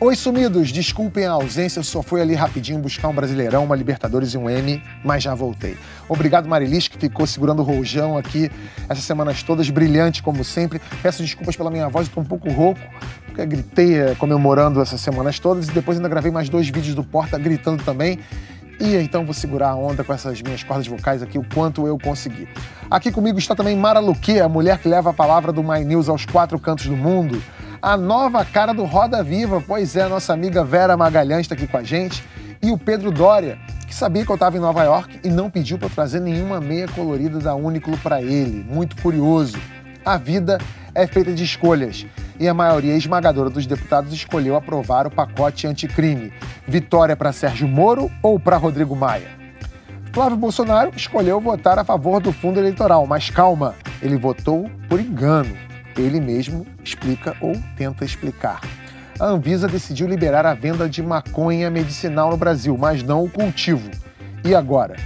[0.00, 4.32] Oi, sumidos, desculpem a ausência, eu só fui ali rapidinho buscar um Brasileirão, uma Libertadores
[4.32, 5.76] e um M, mas já voltei.
[6.08, 8.48] Obrigado, Marilis, que ficou segurando o rojão aqui
[8.88, 10.80] essas semanas todas, brilhante como sempre.
[11.02, 12.80] Peço desculpas pela minha voz, estou um pouco rouco,
[13.26, 17.02] porque gritei eh, comemorando essas semanas todas e depois ainda gravei mais dois vídeos do
[17.02, 18.20] Porta gritando também.
[18.78, 21.98] E então vou segurar a onda com essas minhas cordas vocais aqui o quanto eu
[21.98, 22.48] conseguir.
[22.88, 26.08] Aqui comigo está também Mara Luque, a mulher que leva a palavra do My News
[26.08, 27.42] aos quatro cantos do mundo
[27.80, 29.62] a nova cara do Roda Viva.
[29.66, 32.24] Pois é, nossa amiga Vera Magalhães está aqui com a gente.
[32.62, 35.78] E o Pedro Dória, que sabia que eu estava em Nova York e não pediu
[35.78, 38.64] para trazer nenhuma meia colorida da Uniqlo para ele.
[38.68, 39.58] Muito curioso.
[40.04, 40.58] A vida
[40.94, 42.06] é feita de escolhas
[42.40, 46.32] e a maioria esmagadora dos deputados escolheu aprovar o pacote anticrime.
[46.66, 49.38] Vitória para Sérgio Moro ou para Rodrigo Maia?
[50.12, 55.67] Flávio Bolsonaro escolheu votar a favor do fundo eleitoral, mas calma, ele votou por engano.
[55.98, 58.60] Ele mesmo explica ou tenta explicar.
[59.18, 63.90] A Anvisa decidiu liberar a venda de maconha medicinal no Brasil, mas não o cultivo.
[64.44, 64.96] E agora?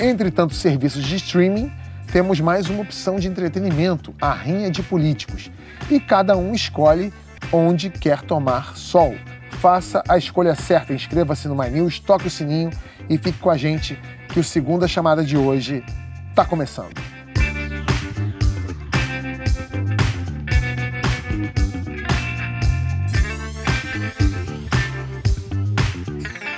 [0.00, 1.72] Entre tantos serviços de streaming,
[2.12, 5.50] temos mais uma opção de entretenimento, a rinha de políticos.
[5.90, 7.12] E cada um escolhe
[7.52, 9.16] onde quer tomar sol.
[9.50, 12.70] Faça a escolha certa, inscreva-se no My News, toque o sininho
[13.08, 15.82] e fique com a gente que o segunda chamada de hoje
[16.30, 17.15] está começando.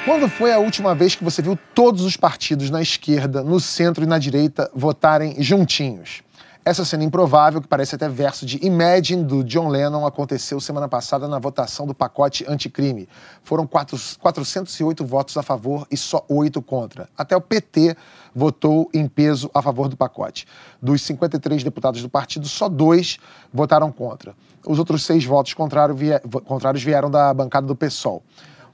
[0.08, 4.02] Quando foi a última vez que você viu todos os partidos na esquerda, no centro
[4.02, 6.22] e na direita votarem juntinhos?
[6.64, 11.28] Essa cena improvável, que parece até verso de Imagine, do John Lennon, aconteceu semana passada
[11.28, 13.06] na votação do pacote anticrime.
[13.42, 17.06] Foram 4, 408 votos a favor e só 8 contra.
[17.16, 17.94] Até o PT
[18.34, 20.46] votou em peso a favor do pacote.
[20.80, 23.18] Dos 53 deputados do partido, só dois
[23.52, 24.34] votaram contra.
[24.66, 28.22] Os outros seis votos contrários vieram da bancada do PSOL.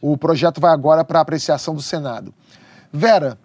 [0.07, 2.35] O projeto vai agora para apreciação do Senado.
[2.93, 3.39] Vera,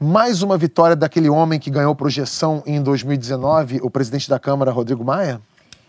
[0.00, 5.04] mais uma vitória daquele homem que ganhou projeção em 2019, o presidente da Câmara, Rodrigo
[5.04, 5.40] Maia?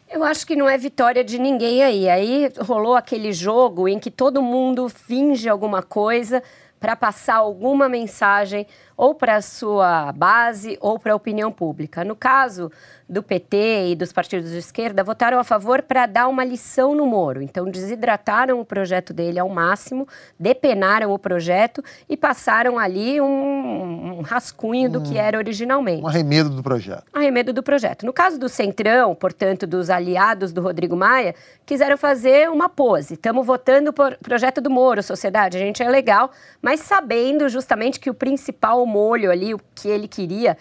[0.07, 2.07] Eu acho que não é vitória de ninguém aí.
[2.07, 6.43] Aí rolou aquele jogo em que todo mundo finge alguma coisa
[6.79, 12.03] para passar alguma mensagem ou para a sua base ou para a opinião pública.
[12.03, 12.71] No caso
[13.11, 17.05] do PT e dos partidos de esquerda, votaram a favor para dar uma lição no
[17.05, 17.41] Moro.
[17.41, 20.07] Então, desidrataram o projeto dele ao máximo,
[20.39, 26.01] depenaram o projeto e passaram ali um, um rascunho do que era originalmente.
[26.01, 27.03] Um arremedo do projeto.
[27.11, 28.05] Arremedo do projeto.
[28.05, 31.35] No caso do Centrão, portanto, dos aliados do Rodrigo Maia,
[31.65, 33.15] quiseram fazer uma pose.
[33.15, 35.57] Estamos votando por projeto do Moro, sociedade.
[35.57, 40.07] A gente é legal, mas sabendo justamente que o principal molho ali, o que ele
[40.07, 40.57] queria,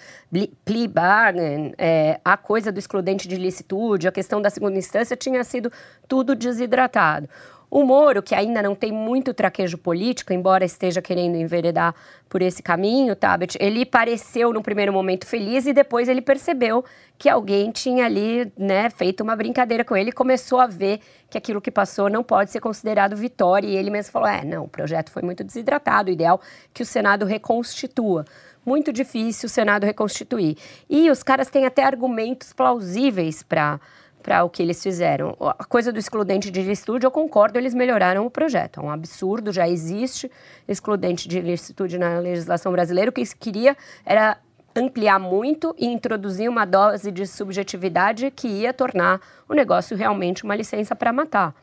[0.65, 5.45] plea bargain, é, a coisa do excludente de licitude, a questão da segunda instância, tinha
[5.45, 5.71] sido
[6.09, 7.28] tudo desidratado.
[7.71, 11.95] O Moro, que ainda não tem muito traquejo político, embora esteja querendo enveredar
[12.28, 16.84] por esse caminho, Tabet, ele pareceu no primeiro momento feliz e depois ele percebeu
[17.17, 21.39] que alguém tinha ali, né, feito uma brincadeira com ele e começou a ver que
[21.39, 24.69] aquilo que passou não pode ser considerado vitória e ele mesmo falou: "É, não, o
[24.69, 26.41] projeto foi muito desidratado, o ideal
[26.75, 28.25] que o Senado reconstitua"
[28.71, 30.57] muito difícil o Senado reconstituir.
[30.89, 33.81] E os caras têm até argumentos plausíveis para
[34.23, 35.35] para o que eles fizeram.
[35.41, 38.79] A coisa do excludente de licitude, eu concordo, eles melhoraram o projeto.
[38.79, 40.31] É um absurdo, já existe
[40.69, 43.09] excludente de licitude na legislação brasileira.
[43.09, 44.37] O que se queria era
[44.77, 50.55] ampliar muito e introduzir uma dose de subjetividade que ia tornar o negócio realmente uma
[50.55, 51.55] licença para matar.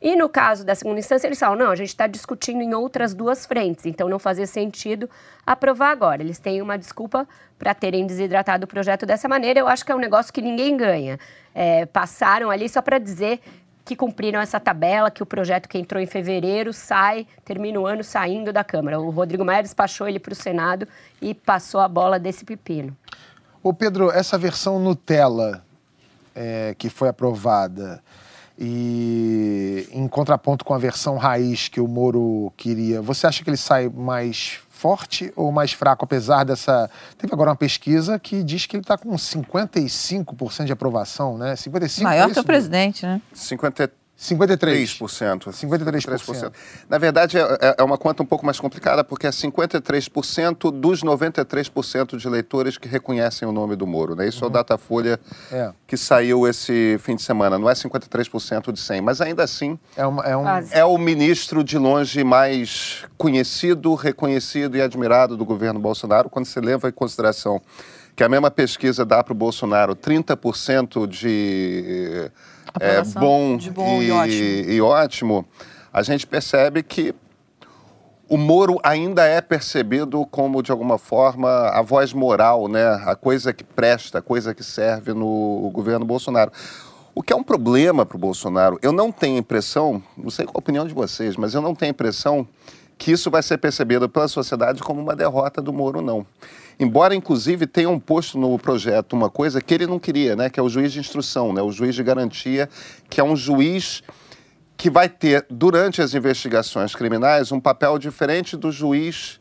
[0.00, 3.14] E no caso da segunda instância, eles falam: não, a gente está discutindo em outras
[3.14, 5.10] duas frentes, então não fazia sentido
[5.44, 6.22] aprovar agora.
[6.22, 7.26] Eles têm uma desculpa
[7.58, 9.58] para terem desidratado o projeto dessa maneira.
[9.58, 11.18] Eu acho que é um negócio que ninguém ganha.
[11.54, 13.40] É, passaram ali só para dizer
[13.84, 18.04] que cumpriram essa tabela, que o projeto que entrou em fevereiro sai, termina o ano
[18.04, 19.00] saindo da Câmara.
[19.00, 20.86] O Rodrigo Maia despachou ele para o Senado
[21.22, 22.94] e passou a bola desse pepino.
[23.62, 25.64] Ô Pedro, essa versão Nutella
[26.34, 28.02] é, que foi aprovada,
[28.58, 33.56] e em contraponto com a versão raiz que o Moro queria, você acha que ele
[33.56, 36.90] sai mais forte ou mais fraco, apesar dessa.
[37.16, 41.54] Teve agora uma pesquisa que diz que ele está com 55% de aprovação, né?
[41.54, 42.02] 55%.
[42.02, 43.20] Maior que o presidente, né?
[43.34, 43.90] 53%.
[44.18, 44.98] 53%.
[45.06, 45.52] 53%.
[45.52, 46.52] 53%.
[46.88, 51.04] Na verdade, é, é, é uma conta um pouco mais complicada, porque é 53% dos
[51.04, 54.16] 93% de eleitores que reconhecem o nome do Moro.
[54.16, 54.26] Né?
[54.26, 54.42] Isso uhum.
[54.42, 54.52] é o uhum.
[54.52, 55.20] Datafolha
[55.52, 55.70] é.
[55.86, 57.58] que saiu esse fim de semana.
[57.58, 60.48] Não é 53% de 100, mas ainda assim é, uma, é, um...
[60.72, 66.60] é o ministro de longe mais conhecido, reconhecido e admirado do governo Bolsonaro, quando se
[66.60, 67.62] leva em consideração
[68.16, 72.28] que a mesma pesquisa dá para o Bolsonaro 30% de
[72.80, 74.70] é, bom, bom e, e, ótimo.
[74.70, 75.46] e, ótimo.
[75.92, 77.14] a gente percebe que
[78.28, 82.86] o Moro ainda é percebido como, de alguma forma, a voz moral, né?
[83.06, 86.52] a coisa que presta, a coisa que serve no governo Bolsonaro.
[87.14, 88.78] O que é um problema para o Bolsonaro.
[88.82, 91.90] Eu não tenho impressão, não sei qual a opinião de vocês, mas eu não tenho
[91.90, 92.46] impressão
[92.98, 96.26] que isso vai ser percebido pela sociedade como uma derrota do Moro, não.
[96.80, 100.50] Embora, inclusive, tenham posto no projeto uma coisa que ele não queria, né?
[100.50, 101.62] que é o juiz de instrução, né?
[101.62, 102.68] o juiz de garantia,
[103.08, 104.02] que é um juiz
[104.76, 109.40] que vai ter, durante as investigações criminais, um papel diferente do juiz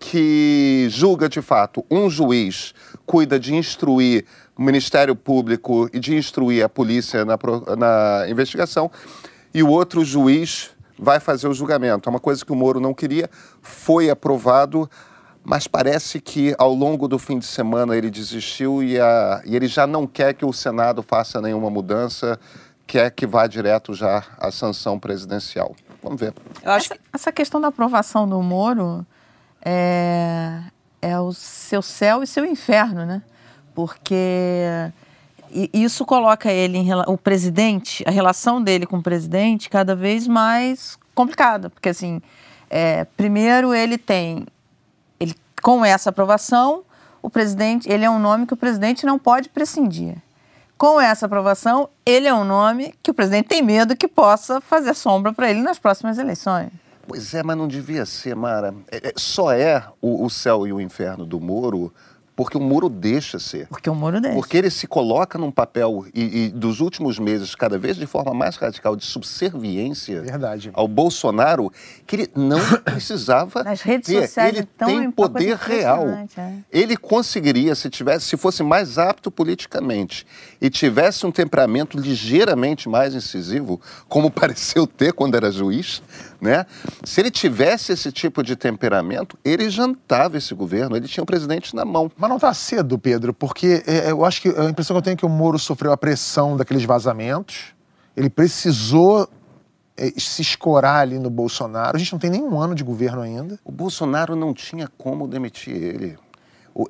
[0.00, 1.84] que julga de fato.
[1.90, 2.74] Um juiz
[3.06, 4.24] cuida de instruir
[4.56, 7.38] o Ministério Público e de instruir a polícia na,
[7.76, 8.90] na investigação,
[9.52, 12.08] e o outro juiz vai fazer o julgamento.
[12.08, 13.28] É uma coisa que o Moro não queria,
[13.62, 14.88] foi aprovado,
[15.42, 19.66] mas parece que ao longo do fim de semana ele desistiu e, a, e ele
[19.66, 22.38] já não quer que o Senado faça nenhuma mudança
[22.86, 25.74] quer que vá direto já à sanção presidencial.
[26.02, 26.34] Vamos ver.
[26.62, 29.06] Eu acho essa, essa questão da aprovação do Moro
[29.64, 30.60] é,
[31.00, 33.22] é o seu céu e seu inferno, né?
[33.74, 34.92] Porque
[35.72, 40.98] isso coloca ele, em, o presidente, a relação dele com o presidente cada vez mais
[41.14, 41.70] complicada.
[41.70, 42.20] Porque, assim,
[42.68, 44.46] é, primeiro ele tem,
[45.20, 46.82] ele, com essa aprovação,
[47.22, 50.16] o presidente, ele é um nome que o presidente não pode prescindir
[50.76, 54.94] com essa aprovação, ele é um nome que o presidente tem medo que possa fazer
[54.94, 56.70] sombra para ele nas próximas eleições.
[57.06, 58.74] Pois é, mas não devia ser, Mara.
[58.90, 61.92] É, é, só é o, o céu e o inferno do Moro
[62.36, 63.68] porque o Moro deixa ser.
[63.68, 64.36] Porque o Moro deixa.
[64.36, 68.34] Porque ele se coloca num papel, e, e dos últimos meses, cada vez de forma
[68.34, 70.70] mais radical, de subserviência Verdade.
[70.74, 71.72] ao Bolsonaro,
[72.06, 74.22] que ele não precisava Nas redes ter.
[74.22, 76.08] sociais ele tem poder real.
[76.08, 76.54] É.
[76.72, 80.26] Ele conseguiria, se tivesse, se fosse mais apto politicamente
[80.60, 86.02] e tivesse um temperamento ligeiramente mais incisivo, como pareceu ter quando era juiz,
[86.44, 86.66] né?
[87.02, 91.74] Se ele tivesse esse tipo de temperamento, ele jantava esse governo, ele tinha o presidente
[91.74, 92.12] na mão.
[92.16, 95.14] Mas não está cedo, Pedro, porque é, eu acho que a impressão que eu tenho
[95.14, 97.74] é que o Moro sofreu a pressão daqueles vazamentos,
[98.14, 99.26] ele precisou
[99.96, 101.96] é, se escorar ali no Bolsonaro.
[101.96, 103.58] A gente não tem nenhum ano de governo ainda.
[103.64, 106.18] O Bolsonaro não tinha como demitir ele.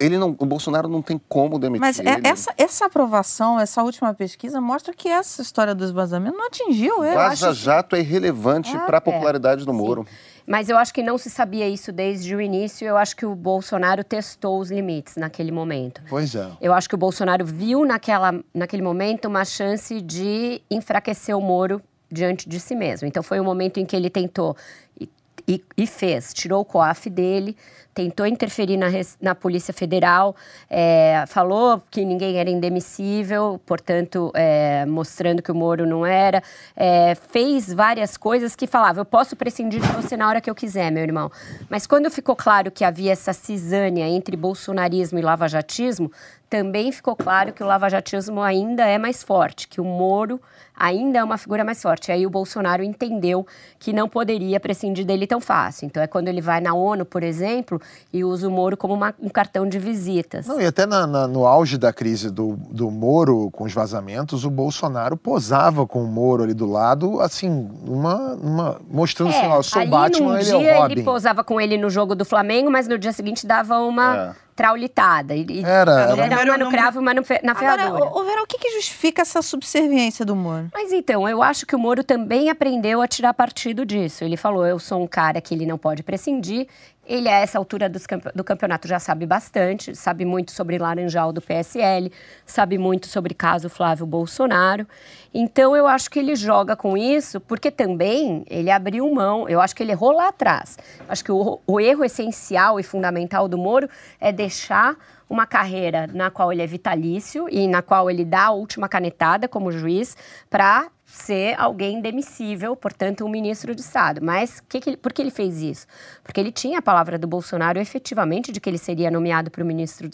[0.01, 2.27] Ele não, o Bolsonaro não tem como demitir Mas é, ele.
[2.27, 7.15] Essa, essa aprovação, essa última pesquisa, mostra que essa história do esvazamento não atingiu ele.
[7.15, 10.07] Vaza Jato é irrelevante é, para a popularidade é, do Moro.
[10.09, 10.35] Sim.
[10.47, 12.87] Mas eu acho que não se sabia isso desde o início.
[12.87, 16.03] Eu acho que o Bolsonaro testou os limites naquele momento.
[16.09, 16.49] Pois é.
[16.61, 21.81] Eu acho que o Bolsonaro viu naquela, naquele momento uma chance de enfraquecer o Moro
[22.11, 23.09] diante de si mesmo.
[23.09, 24.55] Então foi o um momento em que ele tentou
[25.01, 25.09] e,
[25.49, 27.57] e, e fez, tirou o COAF dele,
[27.95, 28.89] tentou interferir na,
[29.21, 30.35] na Polícia Federal,
[30.69, 36.43] é, falou que ninguém era indemissível, portanto, é, mostrando que o Moro não era,
[36.77, 40.55] é, fez várias coisas que falava, eu posso prescindir de você na hora que eu
[40.55, 41.31] quiser, meu irmão.
[41.71, 46.11] Mas quando ficou claro que havia essa cisânia entre bolsonarismo e lavajatismo,
[46.55, 50.41] também ficou claro que o lavajatismo ainda é mais forte, que o Moro
[50.77, 52.13] ainda é uma figura mais forte.
[52.13, 53.45] Aí o Bolsonaro entendeu
[53.77, 55.87] que não poderia prescindir dele tão fácil.
[55.87, 57.81] Então é quando ele vai na ONU, por exemplo,
[58.13, 60.47] e usa o Moro como uma, um cartão de visitas.
[60.47, 64.45] Não, e até na, na, no auge da crise do, do Moro com os vazamentos,
[64.45, 69.49] o Bolsonaro posava com o Moro ali do lado, assim, uma, uma mostrando é, assim,
[69.49, 70.93] ó, eu sou ali, Batman, ele é o Robin.
[70.93, 74.17] ele posava com ele no jogo do Flamengo, mas no dia seguinte dava uma...
[74.41, 75.35] É traulitada.
[75.35, 77.89] E, era, era uma no cravo, uma no na ferradura.
[77.89, 80.69] Agora, o, o Vera, o que, que justifica essa subserviência do Moro?
[80.73, 84.25] Mas então, eu acho que o Moro também aprendeu a tirar partido disso.
[84.25, 86.69] Ele falou, eu sou um cara que ele não pode prescindir,
[87.07, 92.11] ele, a essa altura do campeonato, já sabe bastante, sabe muito sobre Laranjal do PSL,
[92.47, 94.87] sabe muito sobre caso Flávio Bolsonaro.
[95.33, 99.75] Então, eu acho que ele joga com isso, porque também ele abriu mão, eu acho
[99.75, 100.79] que ele errou lá atrás.
[101.09, 103.89] Acho que o, o erro essencial e fundamental do Moro
[104.21, 104.97] é deixar
[105.29, 109.49] uma carreira na qual ele é vitalício e na qual ele dá a última canetada
[109.49, 110.17] como juiz
[110.49, 114.21] para ser alguém demissível, portanto, um ministro de Estado.
[114.23, 115.87] Mas que que ele, por que ele fez isso?
[116.23, 120.09] Porque ele tinha a palavra do Bolsonaro efetivamente de que ele seria nomeado para ministro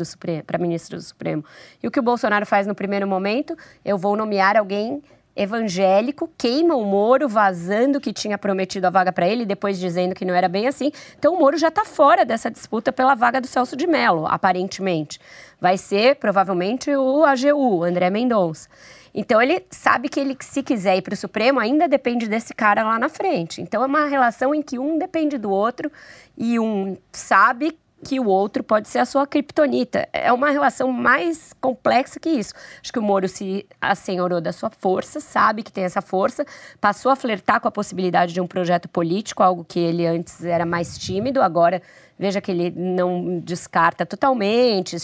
[0.46, 1.44] para ministro do Supremo.
[1.82, 3.56] E o que o Bolsonaro faz no primeiro momento?
[3.84, 5.02] Eu vou nomear alguém
[5.34, 10.24] evangélico, queima o Moro, vazando que tinha prometido a vaga para ele, depois dizendo que
[10.24, 10.90] não era bem assim.
[11.18, 15.20] Então o Moro já está fora dessa disputa pela vaga do Celso de Mello, aparentemente.
[15.60, 18.68] Vai ser provavelmente o AGU, André Mendonça.
[19.14, 22.82] Então ele sabe que ele, se quiser ir para o Supremo, ainda depende desse cara
[22.82, 23.60] lá na frente.
[23.60, 25.90] Então é uma relação em que um depende do outro
[26.36, 30.08] e um sabe que o outro pode ser a sua criptonita.
[30.12, 32.54] É uma relação mais complexa que isso.
[32.82, 36.44] Acho que o Moro se assenhorou da sua força, sabe que tem essa força,
[36.80, 40.64] passou a flertar com a possibilidade de um projeto político, algo que ele antes era
[40.64, 41.82] mais tímido, agora
[42.18, 44.94] veja que ele não descarta totalmente,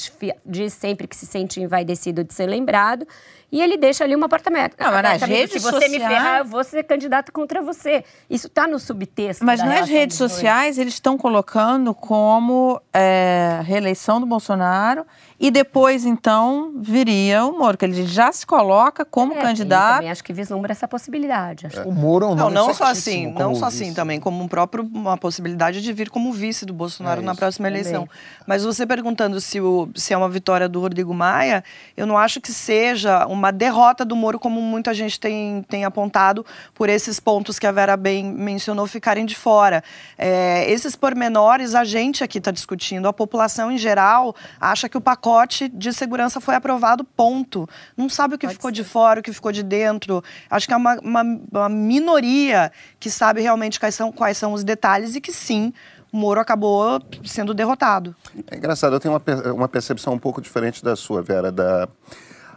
[0.44, 3.06] diz sempre que se sente envaidecido de ser lembrado.
[3.50, 4.82] E ele deixa ali uma porta aberta.
[4.82, 5.92] Não, mas nas redes Se você sociais...
[5.92, 8.04] me ferrar, eu vou ser candidato contra você.
[8.28, 9.44] Isso está no subtexto.
[9.44, 15.06] Mas nas redes sociais, eles estão colocando como é, reeleição do Bolsonaro
[15.38, 19.96] e depois, então, viria o Moro, que ele já se coloca como é, candidato.
[19.96, 21.66] Também acho que vislumbra essa possibilidade.
[21.66, 21.82] É.
[21.82, 24.82] O Moro é um Não, não só assim, não só assim também, como um próprio,
[24.82, 28.06] uma possibilidade de vir como vice do Bolsonaro é na próxima eleição.
[28.06, 28.20] Também.
[28.46, 31.62] Mas você perguntando se, o, se é uma vitória do Rodrigo Maia,
[31.94, 36.44] eu não acho que seja uma derrota do Moro, como muita gente tem, tem apontado,
[36.74, 39.82] por esses pontos que a Vera bem mencionou ficarem de fora.
[40.16, 45.00] É, esses pormenores a gente aqui está discutindo, a população em geral acha que o
[45.00, 47.68] pacote de segurança foi aprovado, ponto.
[47.96, 48.74] Não sabe o que Pode ficou ser.
[48.74, 50.22] de fora, o que ficou de dentro.
[50.50, 54.64] Acho que é uma, uma, uma minoria que sabe realmente quais são, quais são os
[54.64, 55.72] detalhes e que sim,
[56.12, 58.14] o Moro acabou sendo derrotado.
[58.50, 61.52] É engraçado, eu tenho uma, uma percepção um pouco diferente da sua, Vera.
[61.52, 61.88] Da...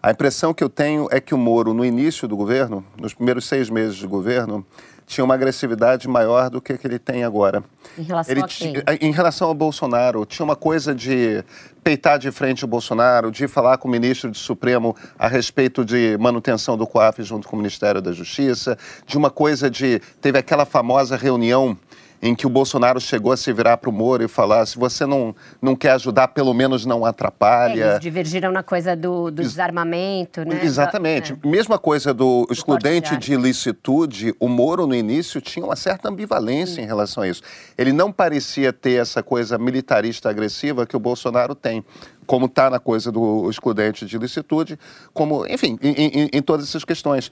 [0.02, 3.46] A impressão que eu tenho é que o Moro, no início do governo, nos primeiros
[3.46, 4.66] seis meses de governo,
[5.06, 7.64] tinha uma agressividade maior do que, que ele tem agora.
[7.98, 8.74] Em relação ele a quem?
[9.02, 11.44] Em relação ao Bolsonaro, tinha uma coisa de
[11.84, 16.16] peitar de frente o Bolsonaro, de falar com o ministro do Supremo a respeito de
[16.18, 20.00] manutenção do COAF junto com o Ministério da Justiça, de uma coisa de...
[20.22, 21.76] Teve aquela famosa reunião
[22.22, 25.06] em que o Bolsonaro chegou a se virar para o Moro e falar: se você
[25.06, 27.84] não, não quer ajudar, pelo menos não atrapalha.
[27.84, 30.60] É, eles divergiram na coisa do, do desarmamento, né?
[30.64, 31.34] Exatamente.
[31.34, 31.48] É.
[31.48, 36.76] Mesma coisa do, do excludente de ilicitude, o Moro no início tinha uma certa ambivalência
[36.76, 36.82] Sim.
[36.82, 37.42] em relação a isso.
[37.78, 41.84] Ele não parecia ter essa coisa militarista agressiva que o Bolsonaro tem
[42.26, 44.78] como está na coisa do excludente de ilicitude,
[45.12, 47.32] como, enfim, em, em, em todas essas questões.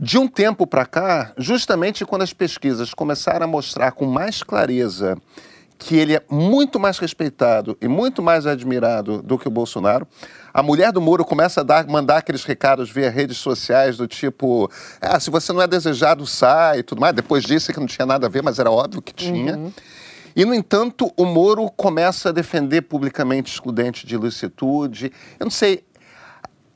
[0.00, 5.16] De um tempo para cá, justamente quando as pesquisas começaram a mostrar com mais clareza
[5.78, 10.06] que ele é muito mais respeitado e muito mais admirado do que o Bolsonaro.
[10.52, 14.70] A mulher do Moro começa a dar, mandar aqueles recados via redes sociais do tipo:
[15.00, 17.14] ah, se você não é desejado, sai e tudo mais.
[17.14, 19.56] Depois disse que não tinha nada a ver, mas era óbvio que tinha.
[19.56, 19.72] Uhum.
[20.34, 25.12] E, no entanto, o Moro começa a defender publicamente excludente de ilicitude.
[25.38, 25.84] Eu não sei,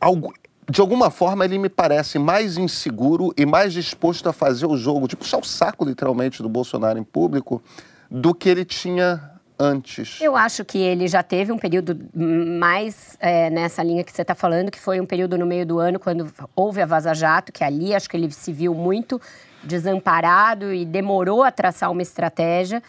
[0.01, 0.33] algo,
[0.71, 5.09] de alguma forma, ele me parece mais inseguro e mais disposto a fazer o jogo,
[5.09, 7.63] de puxar o saco, literalmente, do Bolsonaro em público,
[8.11, 10.21] do que ele tinha antes.
[10.21, 14.35] Eu acho que ele já teve um período mais é, nessa linha que você está
[14.35, 17.63] falando, que foi um período no meio do ano, quando houve a Vaza Jato, que
[17.63, 19.21] ali acho que ele se viu muito
[19.63, 22.83] desamparado e demorou a traçar uma estratégia.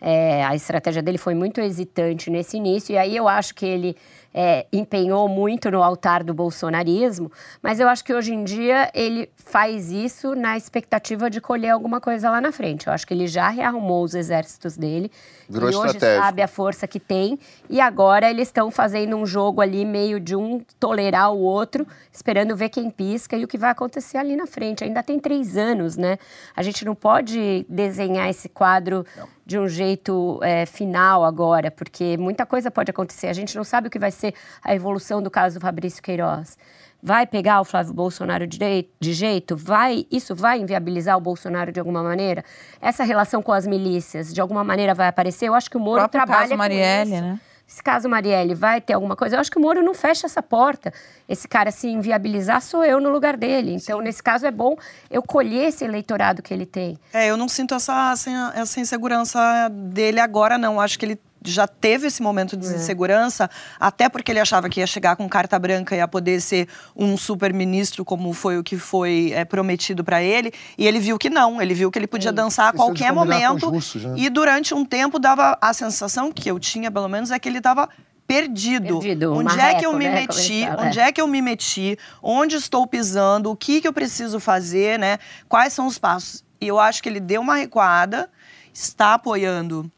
[0.00, 3.96] É, a estratégia dele foi muito hesitante nesse início, e aí eu acho que ele
[4.32, 7.30] é, empenhou muito no altar do bolsonarismo,
[7.62, 12.00] mas eu acho que hoje em dia ele faz isso na expectativa de colher alguma
[12.00, 12.86] coisa lá na frente.
[12.86, 15.10] Eu acho que ele já rearrumou os exércitos dele
[15.48, 19.60] Virou e hoje sabe a força que tem e agora eles estão fazendo um jogo
[19.60, 23.70] ali meio de um tolerar o outro, esperando ver quem pisca e o que vai
[23.70, 24.84] acontecer ali na frente.
[24.84, 26.18] Ainda tem três anos, né?
[26.54, 29.28] A gente não pode desenhar esse quadro não.
[29.50, 33.26] De um jeito é, final agora, porque muita coisa pode acontecer.
[33.26, 36.56] A gente não sabe o que vai ser a evolução do caso do Fabrício Queiroz.
[37.02, 39.56] Vai pegar o Flávio Bolsonaro de, de jeito?
[39.56, 42.44] Vai, isso vai inviabilizar o Bolsonaro de alguma maneira?
[42.80, 45.48] Essa relação com as milícias, de alguma maneira, vai aparecer?
[45.48, 47.24] Eu acho que o Moro o trabalha caso Marielle, com isso.
[47.24, 47.40] né?
[47.70, 49.36] Esse caso Marielle vai ter alguma coisa?
[49.36, 50.92] Eu acho que o Moro não fecha essa porta.
[51.28, 53.74] Esse cara se inviabilizar sou eu no lugar dele.
[53.74, 54.04] Então, Sim.
[54.04, 54.76] nesse caso, é bom
[55.08, 56.98] eu colher esse eleitorado que ele tem.
[57.12, 58.12] É, eu não sinto essa,
[58.56, 60.80] essa insegurança dele agora, não.
[60.80, 62.76] Acho que ele já teve esse momento de é.
[62.76, 66.68] insegurança, até porque ele achava que ia chegar com carta branca e ia poder ser
[66.94, 71.30] um super-ministro, como foi o que foi é, prometido para ele, e ele viu que
[71.30, 73.70] não, ele viu que ele podia é, dançar a qualquer momento.
[73.70, 74.14] Justos, né?
[74.16, 77.58] E durante um tempo dava a sensação, que eu tinha pelo menos, é que ele
[77.58, 77.88] estava
[78.26, 79.00] perdido.
[79.00, 80.20] perdido onde marreco, é que eu me né?
[80.20, 80.64] meti?
[80.78, 81.98] Onde é que eu me meti?
[82.22, 83.50] Onde estou pisando?
[83.50, 85.18] O que, que eu preciso fazer, né?
[85.48, 86.44] Quais são os passos?
[86.60, 88.30] E eu acho que ele deu uma recuada,
[88.72, 89.90] está apoiando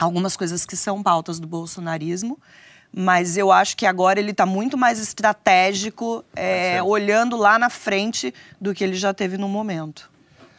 [0.00, 2.38] algumas coisas que são pautas do bolsonarismo,
[2.92, 7.70] mas eu acho que agora ele está muito mais estratégico, é, é olhando lá na
[7.70, 10.10] frente do que ele já teve no momento.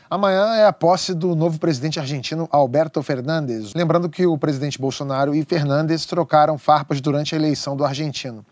[0.10, 3.74] Amanhã é a posse do novo presidente argentino Alberto Fernandes.
[3.74, 8.46] Lembrando que o presidente Bolsonaro e Fernandes trocaram farpas durante a eleição do argentino.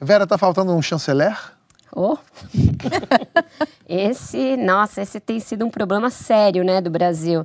[0.00, 1.34] Vera, tá faltando um chanceler?
[1.94, 2.16] Oh.
[3.86, 7.44] esse, nossa, esse tem sido um problema sério, né, do Brasil.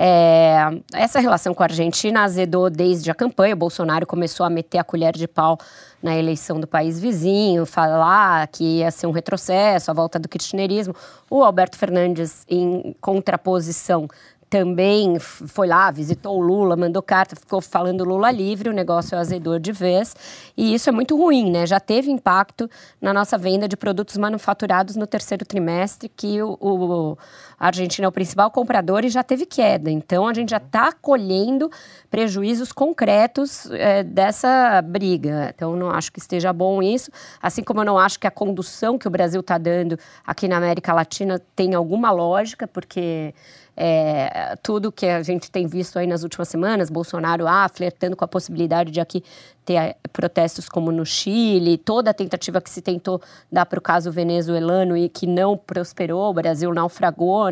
[0.00, 0.56] É,
[0.94, 3.54] essa relação com a Argentina azedou desde a campanha.
[3.54, 5.58] O Bolsonaro começou a meter a colher de pau
[6.00, 10.94] na eleição do país vizinho, falar que ia ser um retrocesso, a volta do kirchnerismo.
[11.28, 14.08] O Alberto Fernandes, em contraposição,
[14.50, 19.18] também foi lá, visitou o Lula, mandou carta, ficou falando Lula livre, o negócio é
[19.18, 20.14] azedou de vez.
[20.56, 21.66] E isso é muito ruim, né?
[21.66, 22.68] Já teve impacto
[23.00, 27.18] na nossa venda de produtos manufaturados no terceiro trimestre, que o, o
[27.58, 29.90] a Argentina é o principal comprador e já teve queda.
[29.90, 31.68] Então a gente já está colhendo
[32.08, 35.52] prejuízos concretos é, dessa briga.
[35.54, 37.10] Então não acho que esteja bom isso.
[37.42, 40.56] Assim como eu não acho que a condução que o Brasil está dando aqui na
[40.56, 43.34] América Latina tem alguma lógica, porque
[43.80, 48.24] é, tudo que a gente tem visto aí nas últimas semanas, Bolsonaro ah, flertando com
[48.24, 49.22] a possibilidade de aqui
[49.64, 53.82] ter é, protestos como no Chile, toda a tentativa que se tentou dar para o
[53.82, 57.44] caso venezuelano e que não prosperou, o Brasil naufragou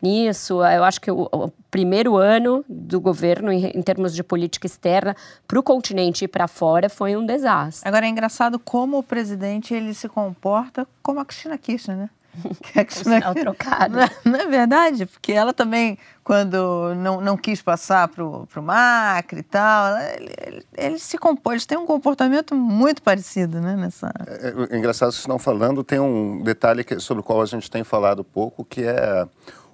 [0.00, 0.64] nisso.
[0.64, 5.14] Eu acho que o, o primeiro ano do governo, em, em termos de política externa,
[5.46, 7.86] para o continente e para fora, foi um desastre.
[7.86, 12.10] Agora é engraçado como o presidente ele se comporta como a Cristina Kirchner, né?
[12.62, 13.96] Que é que não, é, trocado.
[13.96, 15.06] Não, é, não, é verdade?
[15.06, 20.66] Porque ela também, quando não, não quis passar para o Macri e tal, ele, ele,
[20.76, 23.76] ele, se compôs, tem um comportamento muito parecido, né?
[23.76, 24.12] Nessa...
[24.26, 27.42] É, é, é engraçado que vocês estão falando, tem um detalhe que, sobre o qual
[27.42, 29.26] a gente tem falado pouco, que é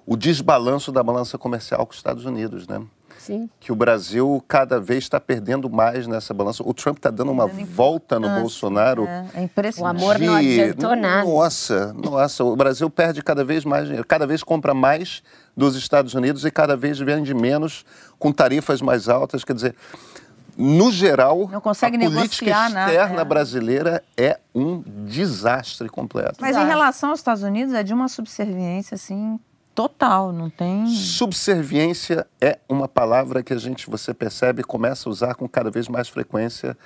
[0.05, 2.81] o desbalanço da balança comercial com os Estados Unidos, né?
[3.23, 3.49] Sim.
[3.57, 6.61] que o Brasil cada vez está perdendo mais nessa balança.
[6.65, 9.05] O Trump está dando uma volta no Bolsonaro.
[9.05, 10.01] É, é impressionante.
[10.01, 10.25] O amor de...
[10.25, 11.23] não adiantou nada.
[11.23, 15.23] Nossa, nossa, o Brasil perde cada vez mais dinheiro, cada vez compra mais
[15.55, 17.85] dos Estados Unidos e cada vez vende menos
[18.19, 19.45] com tarifas mais altas.
[19.45, 19.75] Quer dizer,
[20.57, 23.25] no geral, não consegue a política externa nada, é.
[23.25, 26.37] brasileira é um desastre completo.
[26.41, 29.39] Mas em relação aos Estados Unidos, é de uma subserviência assim
[29.75, 30.87] Total, não tem.
[30.87, 35.87] Subserviência é uma palavra que a gente, você percebe, começa a usar com cada vez
[35.87, 36.77] mais frequência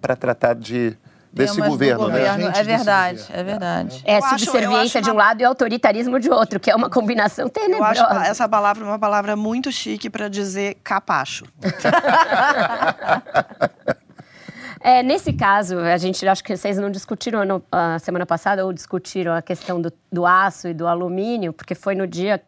[0.00, 0.96] para tratar de
[1.32, 2.52] desse governo, governo, né?
[2.56, 4.02] É verdade, é verdade.
[4.06, 5.24] É, subserviência de um uma...
[5.24, 8.00] lado e autoritarismo de outro, que é uma combinação tenebrosa.
[8.00, 11.44] Eu acho essa palavra uma palavra muito chique para dizer capacho.
[14.86, 18.72] É, nesse caso, a gente acho que vocês não discutiram no, a semana passada ou
[18.72, 22.40] discutiram a questão do, do, aço e do alumínio, porque foi no dia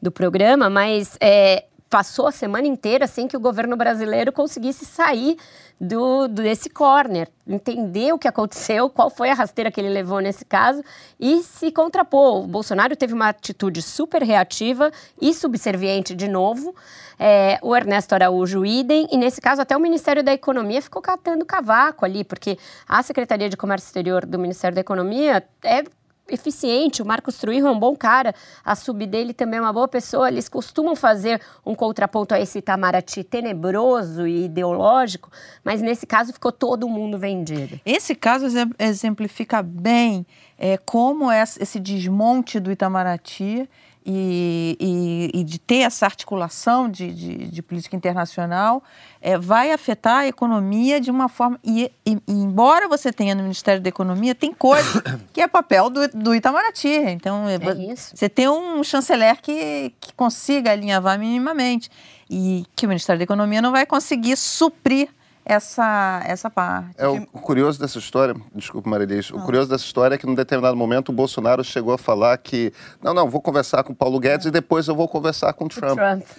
[0.00, 5.36] do programa, mas é, passou a semana inteira sem que o governo brasileiro conseguisse sair
[5.80, 10.44] do, desse corner, entender o que aconteceu, qual foi a rasteira que ele levou nesse
[10.44, 10.84] caso
[11.18, 12.44] e se contrapor.
[12.44, 16.76] O Bolsonaro teve uma atitude super reativa e subserviente de novo.
[17.18, 21.44] É, o Ernesto Araújo, idem, e nesse caso até o Ministério da Economia ficou catando
[21.44, 22.56] cavaco ali, porque
[22.88, 25.82] a Secretaria de Comércio Exterior do Ministério da Economia é
[26.30, 27.02] eficiente.
[27.02, 28.34] O Marcos Truirro é um bom cara.
[28.64, 30.28] A sub dele também é uma boa pessoa.
[30.28, 35.30] Eles costumam fazer um contraponto a esse Itamaraty tenebroso e ideológico,
[35.64, 37.80] mas nesse caso ficou todo mundo vendido.
[37.84, 38.46] Esse caso
[38.78, 40.26] exemplifica bem
[40.58, 43.68] é, como esse desmonte do Itamaraty
[44.04, 48.82] e, e, e, de ter essa articulação de, de, de política internacional
[49.20, 51.60] é, vai afetar a economia de uma forma.
[51.62, 56.08] E, e, embora você tenha no Ministério da Economia, tem coisa que é papel do,
[56.08, 56.88] do Itamaraty.
[56.88, 57.58] Então, é
[57.94, 61.90] você tem um chanceler que, que consiga alinhavar minimamente.
[62.30, 65.08] E que o Ministério da Economia não vai conseguir suprir
[65.44, 66.90] essa, essa parte.
[66.96, 69.42] É o curioso dessa história, desculpa, Marilis, o ah.
[69.42, 72.72] curioso dessa história é que num determinado momento o Bolsonaro chegou a falar que
[73.02, 75.68] não, não, vou conversar com o Paulo Guedes e depois eu vou conversar com o
[75.68, 75.98] Trump.
[75.98, 76.22] Trump.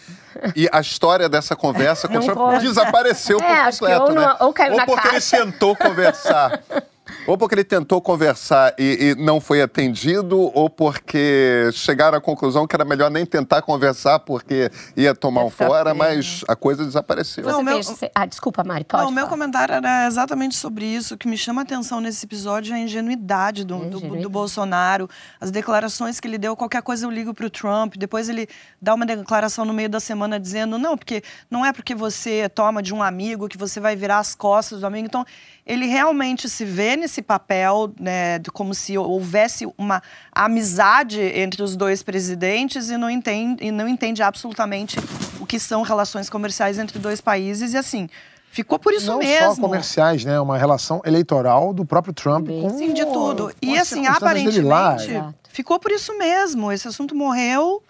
[0.56, 4.36] E a história dessa conversa com o Trump desapareceu é, por completo, ou né?
[4.40, 5.36] ou, caiu ou na porque caixa.
[5.36, 6.64] ele tentou conversar
[7.28, 12.68] Ou porque ele tentou conversar e, e, não foi atendido, ou porque chegaram à conclusão
[12.68, 17.44] que era melhor nem tentar conversar porque ia tomar um fora, mas a coisa desapareceu.
[17.44, 17.80] Não, meu...
[18.14, 19.04] Ah, desculpa, Mari, pode.
[19.04, 21.16] Não, o meu comentário era exatamente sobre isso.
[21.16, 25.10] O que me chama a atenção nesse episódio é a ingenuidade do, do, do Bolsonaro,
[25.40, 26.56] as declarações que ele deu.
[26.56, 27.96] Qualquer coisa eu ligo para o Trump.
[27.98, 28.48] Depois ele
[28.82, 32.82] dá uma declaração no meio da semana dizendo: não, porque não é porque você toma
[32.82, 35.06] de um amigo que você vai virar as costas do amigo.
[35.06, 35.26] Então,
[35.66, 42.02] ele realmente se vê nesse papel, né, como se houvesse uma amizade entre os dois
[42.02, 44.98] presidentes e não entende, e não entende absolutamente
[45.40, 47.74] o que são relações comerciais entre dois países.
[47.74, 48.08] E assim,
[48.52, 49.48] Ficou por isso não mesmo.
[49.48, 50.38] Não só comerciais, né?
[50.38, 52.78] Uma relação eleitoral do próprio Trump Sim, com...
[52.78, 53.50] Sim, de tudo.
[53.62, 56.70] E assim, aparentemente, ficou por isso mesmo.
[56.70, 57.82] Esse assunto morreu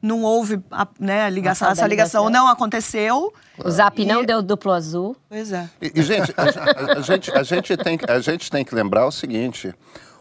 [0.00, 0.60] não houve
[0.98, 3.32] né, a ligação, essa ligação não aconteceu.
[3.58, 5.16] O Zap não deu duplo azul.
[5.28, 5.68] Pois é.
[5.82, 9.06] E, e gente, a, a, a, gente, a, gente tem, a gente tem que lembrar
[9.06, 9.74] o seguinte: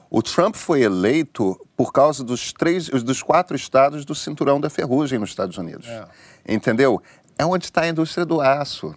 [0.10, 5.20] O Trump foi eleito por causa dos três, dos quatro estados do cinturão da ferrugem
[5.20, 5.88] nos Estados Unidos.
[5.88, 6.06] É.
[6.48, 7.02] Entendeu?
[7.38, 8.96] É onde está a indústria do aço.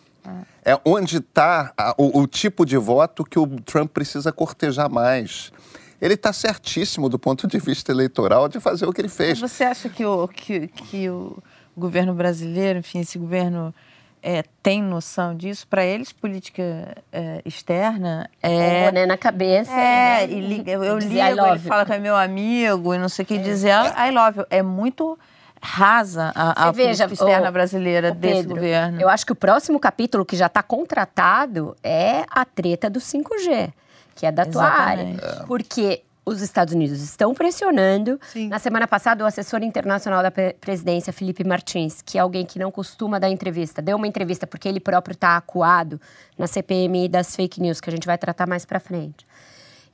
[0.64, 5.53] É, é onde está o, o tipo de voto que o Trump precisa cortejar mais
[6.01, 9.41] ele está certíssimo do ponto de vista eleitoral de fazer o que ele fez.
[9.41, 11.37] Mas você acha que o, que, que o
[11.77, 13.75] governo brasileiro, enfim, esse governo
[14.23, 15.67] é, tem noção disso.
[15.67, 18.81] Para eles, política é, externa é.
[18.81, 19.73] Com boné na cabeça.
[19.73, 20.33] É, né?
[20.33, 23.27] e liga, eu, eu ligo, ele fala que é meu amigo e não sei o
[23.27, 23.39] que é.
[23.39, 23.71] dizer.
[23.71, 24.47] I love you.
[24.51, 25.19] É muito
[25.63, 29.01] rasa a, a veja, política externa o, brasileira o desse Pedro, governo.
[29.01, 33.73] Eu acho que o próximo capítulo que já está contratado é a treta do 5G,
[34.21, 35.19] que é da Exatamente.
[35.19, 35.45] tua área.
[35.47, 38.21] Porque os Estados Unidos estão pressionando.
[38.29, 38.49] Sim.
[38.49, 40.31] Na semana passada, o assessor internacional da
[40.61, 44.69] presidência, Felipe Martins, que é alguém que não costuma dar entrevista, deu uma entrevista porque
[44.69, 45.99] ele próprio está acuado
[46.37, 49.27] na CPMI das fake news, que a gente vai tratar mais para frente,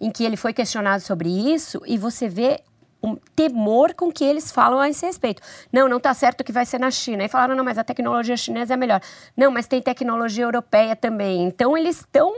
[0.01, 2.61] em que ele foi questionado sobre isso e você vê
[3.01, 5.41] um temor com que eles falam a esse respeito.
[5.73, 7.23] Não, não está certo que vai ser na China.
[7.23, 9.01] E falaram, não, mas a tecnologia chinesa é melhor.
[9.37, 11.45] Não, mas tem tecnologia europeia também.
[11.45, 12.35] Então, eles estão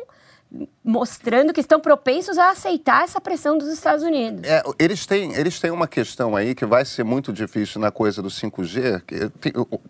[0.83, 4.43] mostrando que estão propensos a aceitar essa pressão dos Estados Unidos.
[4.45, 8.23] É, eles, têm, eles têm uma questão aí que vai ser muito difícil na coisa
[8.23, 9.03] do 5G.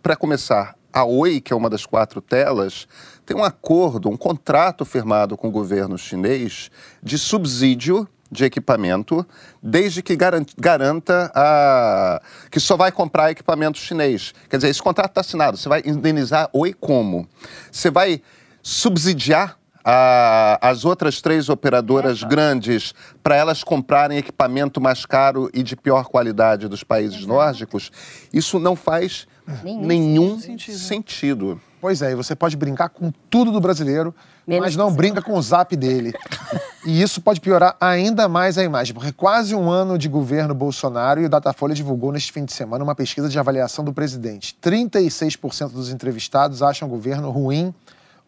[0.02, 2.88] Para começar, a Oi, que é uma das quatro telas,
[3.24, 6.70] tem um acordo, um contrato firmado com o governo chinês
[7.02, 9.26] de subsídio de equipamento,
[9.62, 12.20] desde que garanta a...
[12.50, 14.34] que só vai comprar equipamento chinês.
[14.50, 15.56] Quer dizer, esse contrato está assinado.
[15.56, 17.26] Você vai indenizar Oi como?
[17.72, 18.20] Você vai
[18.62, 19.58] subsidiar
[19.90, 26.04] a, as outras três operadoras grandes para elas comprarem equipamento mais caro e de pior
[26.04, 27.32] qualidade dos países Exato.
[27.32, 27.90] nórdicos,
[28.30, 29.26] isso não faz
[29.64, 30.78] nenhum, nenhum sentido.
[30.78, 31.60] sentido.
[31.80, 34.14] Pois é, e você pode brincar com tudo do brasileiro,
[34.46, 36.12] Menos mas não brinca com o zap dele.
[36.84, 41.22] e isso pode piorar ainda mais a imagem, porque quase um ano de governo Bolsonaro
[41.22, 44.54] e o Datafolha divulgou neste fim de semana uma pesquisa de avaliação do presidente.
[44.62, 47.72] 36% dos entrevistados acham o governo ruim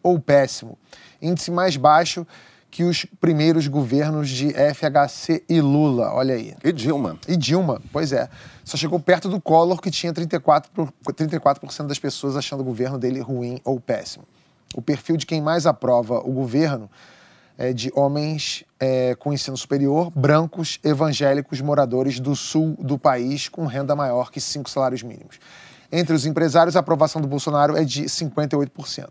[0.01, 0.75] ou péssimo
[1.21, 2.25] índice mais baixo
[2.71, 6.55] que os primeiros governos de FHC e Lula, olha aí.
[6.63, 7.17] E Dilma.
[7.27, 8.29] E Dilma, pois é.
[8.63, 13.19] Só chegou perto do Collor, que tinha 34%, 34 das pessoas achando o governo dele
[13.19, 14.23] ruim ou péssimo.
[14.73, 16.89] O perfil de quem mais aprova o governo
[17.57, 23.65] é de homens é, com ensino superior, brancos, evangélicos, moradores do sul do país, com
[23.65, 25.39] renda maior que cinco salários mínimos.
[25.91, 29.09] Entre os empresários, a aprovação do Bolsonaro é de 58%.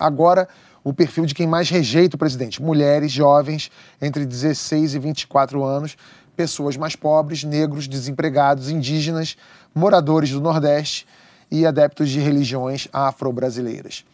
[0.00, 0.48] Agora,
[0.84, 5.96] o perfil de quem mais rejeita o presidente: mulheres, jovens, entre 16 e 24 anos,
[6.36, 9.36] pessoas mais pobres, negros, desempregados, indígenas,
[9.74, 11.06] moradores do Nordeste
[11.50, 14.04] e adeptos de religiões afro-brasileiras.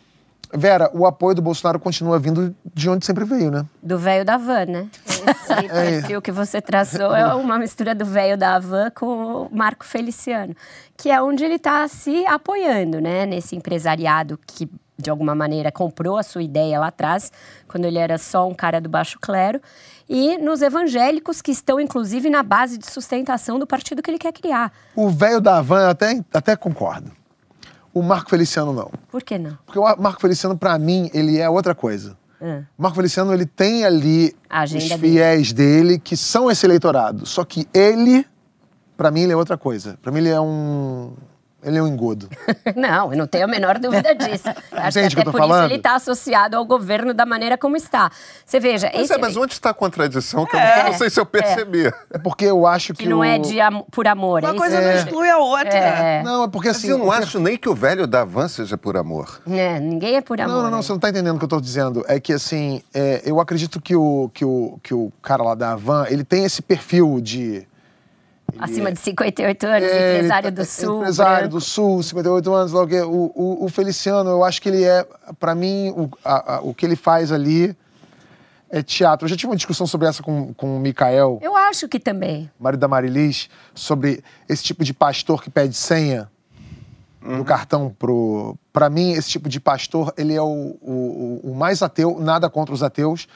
[0.52, 3.66] Vera, o apoio do Bolsonaro continua vindo de onde sempre veio, né?
[3.82, 4.88] Do velho da van, né?
[5.06, 5.68] Esse é.
[5.68, 10.56] perfil que você traçou é uma mistura do velho da van com o Marco Feliciano,
[10.96, 13.26] que é onde ele está se apoiando, né?
[13.26, 14.70] Nesse empresariado que
[15.00, 17.30] de alguma maneira, comprou a sua ideia lá atrás,
[17.68, 19.60] quando ele era só um cara do baixo clero,
[20.08, 24.32] e nos evangélicos, que estão, inclusive, na base de sustentação do partido que ele quer
[24.32, 24.72] criar.
[24.96, 27.12] O velho da Havan, até, até concordo.
[27.94, 28.90] O Marco Feliciano, não.
[29.08, 29.56] Por que não?
[29.64, 32.16] Porque o Marco Feliciano, para mim, ele é outra coisa.
[32.40, 34.34] O Marco Feliciano, ele tem ali
[34.64, 35.82] os fiéis dele.
[35.88, 37.26] dele, que são esse eleitorado.
[37.26, 38.24] Só que ele,
[38.96, 39.98] para mim, ele é outra coisa.
[40.00, 41.12] Para mim, ele é um
[41.62, 42.28] ele é um engodo.
[42.76, 44.48] não, eu não tenho a menor dúvida disso.
[44.70, 45.64] Acho Entende que até que por falando?
[45.64, 48.10] isso ele está associado ao governo da maneira como está.
[48.46, 48.88] Você veja.
[48.94, 49.12] Mas, esse...
[49.12, 50.46] é, mas onde está a contradição?
[50.46, 51.86] Que é, eu não sei se eu percebi.
[51.86, 53.02] É, é porque eu acho que.
[53.02, 53.24] Que não o...
[53.24, 53.82] é de am...
[53.90, 54.44] por amor.
[54.44, 55.68] Uma é coisa não exclui a outra.
[55.68, 56.22] É.
[56.22, 56.88] Não, é porque assim.
[56.88, 59.40] Mas eu não acho nem que o velho da Van seja por amor.
[59.48, 60.54] É, ninguém é por amor.
[60.54, 62.04] Não, não, não, você não está entendendo o que eu estou dizendo.
[62.06, 65.74] É que assim, é, eu acredito que o, que, o, que o cara lá da
[65.74, 67.66] Van, ele tem esse perfil de
[68.58, 70.98] Acima de 58 anos, é, empresário do Sul.
[71.00, 71.54] Empresário branco.
[71.54, 72.72] do Sul, 58 anos.
[72.72, 75.06] Logo, o, o, o Feliciano, eu acho que ele é,
[75.38, 77.76] para mim, o, a, a, o que ele faz ali
[78.70, 79.26] é teatro.
[79.26, 81.38] Eu já tive uma discussão sobre essa com, com o Mikael.
[81.42, 82.50] Eu acho que também.
[82.58, 86.30] Marido da Marilis, sobre esse tipo de pastor que pede senha
[87.22, 87.38] uhum.
[87.38, 88.56] no cartão pro.
[88.72, 92.74] Para mim, esse tipo de pastor, ele é o, o, o mais ateu, nada contra
[92.74, 93.28] os ateus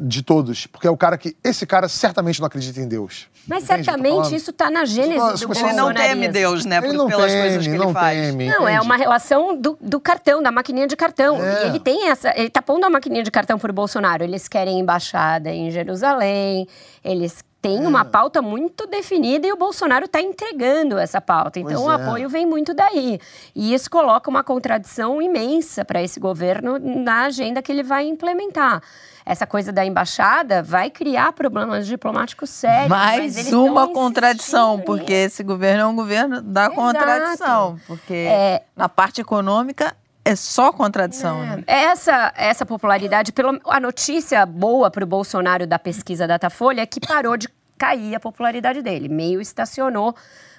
[0.00, 3.28] de todos, porque é o cara que esse cara certamente não acredita em Deus.
[3.46, 6.80] Mas Entende certamente isso está na gênese do Ele não teme Deus, né?
[6.84, 8.18] Ele não pelas teme, coisas que ele faz.
[8.18, 8.72] Teme, não, entende?
[8.72, 11.42] é uma relação do, do, cartão, da maquininha de cartão.
[11.42, 11.64] É.
[11.64, 14.22] E ele tem essa, ele tá pondo a maquininha de cartão pro Bolsonaro.
[14.22, 16.68] Eles querem embaixada em Jerusalém,
[17.02, 18.04] eles tem uma é.
[18.04, 21.58] pauta muito definida e o Bolsonaro está entregando essa pauta.
[21.58, 21.94] Então, o é.
[21.94, 23.20] apoio vem muito daí.
[23.54, 28.82] E isso coloca uma contradição imensa para esse governo na agenda que ele vai implementar
[29.28, 32.88] essa coisa da embaixada vai criar problemas diplomáticos sérios.
[32.88, 36.76] Mais uma contradição, porque esse governo é um governo da Exato.
[36.76, 37.80] contradição.
[37.86, 38.62] Porque é...
[38.74, 39.94] na parte econômica
[40.28, 41.42] é só contradição.
[41.42, 41.56] É.
[41.56, 41.64] Né?
[41.66, 47.00] Essa, essa popularidade, pelo, a notícia boa para o Bolsonaro da pesquisa Datafolha é que
[47.00, 50.14] parou de cair a popularidade dele, meio estacionou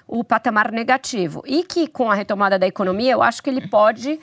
[0.08, 1.42] o patamar negativo.
[1.46, 4.18] E que com a retomada da economia, eu acho que ele pode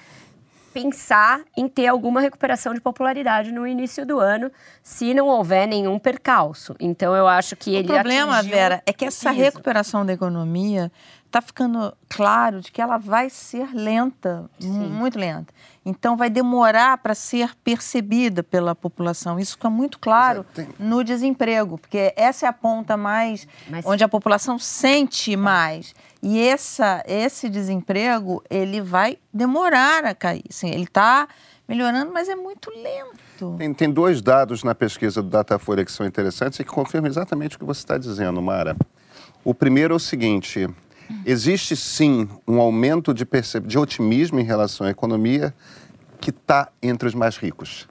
[0.73, 4.51] pensar em ter alguma recuperação de popularidade no início do ano,
[4.83, 6.75] se não houver nenhum percalço.
[6.79, 10.91] Então eu acho que o ele O problema, Vera, é que essa recuperação da economia
[11.27, 14.89] está ficando claro de que ela vai ser lenta, Sim.
[14.89, 15.53] muito lenta.
[15.85, 19.39] Então vai demorar para ser percebida pela população.
[19.39, 23.85] Isso fica muito claro é, no desemprego, porque essa é a ponta mais Mas...
[23.85, 25.93] onde a população sente mais.
[26.21, 30.43] E essa, esse desemprego, ele vai demorar a cair.
[30.49, 31.27] Sim, ele está
[31.67, 33.55] melhorando, mas é muito lento.
[33.57, 37.55] Tem, tem, dois dados na pesquisa do Datafolha que são interessantes e que confirmam exatamente
[37.55, 38.75] o que você está dizendo, Mara.
[39.43, 40.67] O primeiro é o seguinte:
[41.25, 43.27] existe sim um aumento de,
[43.65, 45.53] de otimismo em relação à economia
[46.19, 47.87] que está entre os mais ricos,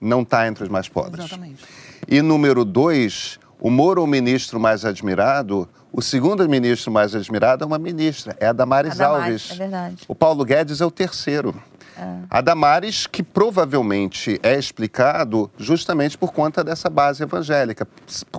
[0.00, 1.24] não está entre os mais pobres.
[1.24, 1.64] Exatamente.
[2.06, 7.66] E número dois, o Moro, o ministro mais admirado, o segundo ministro mais admirado é
[7.66, 9.50] uma ministra, é a Damares, a Damares Alves.
[9.50, 9.96] É verdade.
[10.06, 11.54] O Paulo Guedes é o terceiro.
[12.30, 17.86] A Damares, que provavelmente é explicado justamente por conta dessa base evangélica.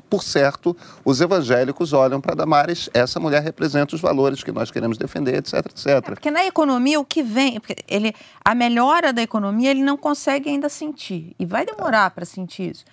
[0.09, 4.97] Por certo, os evangélicos olham para Damares, essa mulher representa os valores que nós queremos
[4.97, 5.87] defender, etc, etc.
[5.87, 10.49] É, porque na economia, o que vem, ele, a melhora da economia, ele não consegue
[10.49, 11.35] ainda sentir.
[11.39, 12.85] E vai demorar para sentir isso.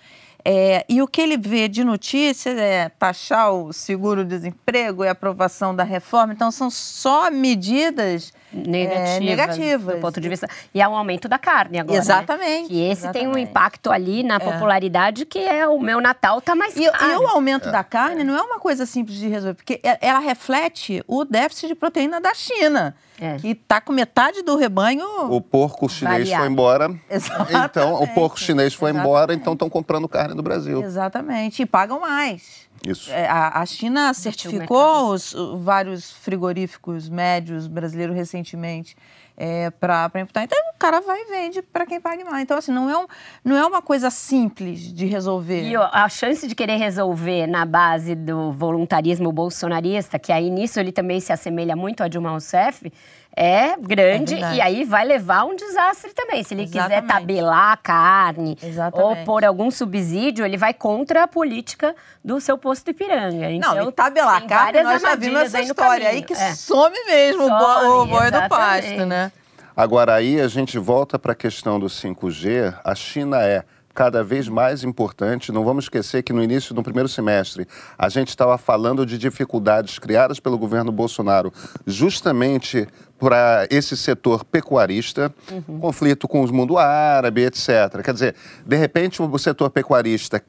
[0.43, 5.83] É, e o que ele vê de notícias é taxar o seguro-desemprego e aprovação da
[5.83, 6.33] reforma.
[6.33, 9.95] Então, são só medidas negativas, é, negativas.
[9.95, 10.47] Do ponto de vista.
[10.73, 11.97] E há um aumento da carne agora.
[11.97, 12.03] Né?
[12.03, 12.61] Exatamente.
[12.63, 12.67] Né?
[12.67, 13.13] Que esse exatamente.
[13.13, 14.39] tem um impacto ali na é.
[14.39, 17.11] popularidade, que é o meu Natal está mais e, caro.
[17.11, 21.03] E o aumento da carne não é uma coisa simples de resolver, porque ela reflete
[21.07, 22.95] o déficit de proteína da China.
[23.19, 23.35] É.
[23.37, 25.03] que está com metade do rebanho.
[25.31, 26.43] O porco chinês variado.
[26.43, 26.95] foi embora.
[27.09, 27.65] Exatamente.
[27.65, 29.09] Então, o porco chinês foi Exatamente.
[29.09, 30.83] embora, então estão comprando carne do Brasil.
[30.83, 31.63] Exatamente.
[31.63, 32.66] E pagam mais.
[32.85, 33.11] Isso.
[33.11, 38.95] É, a, a, China certificou os, vários frigoríficos médios brasileiros recentemente
[39.37, 40.43] é, para importar.
[40.43, 42.41] Então o cara vai e vende para quem pague mais.
[42.41, 43.05] Então, assim, não é, um,
[43.43, 45.61] não é uma coisa simples de resolver.
[45.61, 50.91] E a chance de querer resolver na base do voluntarismo bolsonarista, que aí nisso ele
[50.91, 52.91] também se assemelha muito a Dilma Rousseff,
[53.37, 56.43] é grande é e aí vai levar um desastre também.
[56.43, 56.89] Se ele Exatamente.
[56.89, 59.19] quiser tabelar a carne Exatamente.
[59.19, 61.95] ou pôr algum subsídio, ele vai contra a política
[62.25, 63.51] do seu posto Ipiranga.
[63.51, 66.55] Então, não, e tabelar a carne, nós já vimos essa história aí que é.
[66.55, 69.31] some mesmo some, o boi do pasto, né?
[69.75, 72.75] Agora aí a gente volta para a questão do 5G.
[72.83, 73.63] A China é
[73.97, 75.51] cada vez mais importante.
[75.51, 79.97] Não vamos esquecer que no início do primeiro semestre a gente estava falando de dificuldades
[79.97, 81.51] criadas pelo governo Bolsonaro
[81.83, 82.87] justamente
[83.19, 85.79] para esse setor pecuarista, uhum.
[85.79, 88.01] conflito com o mundo árabe, etc.
[88.03, 90.43] Quer dizer, de repente o setor pecuarista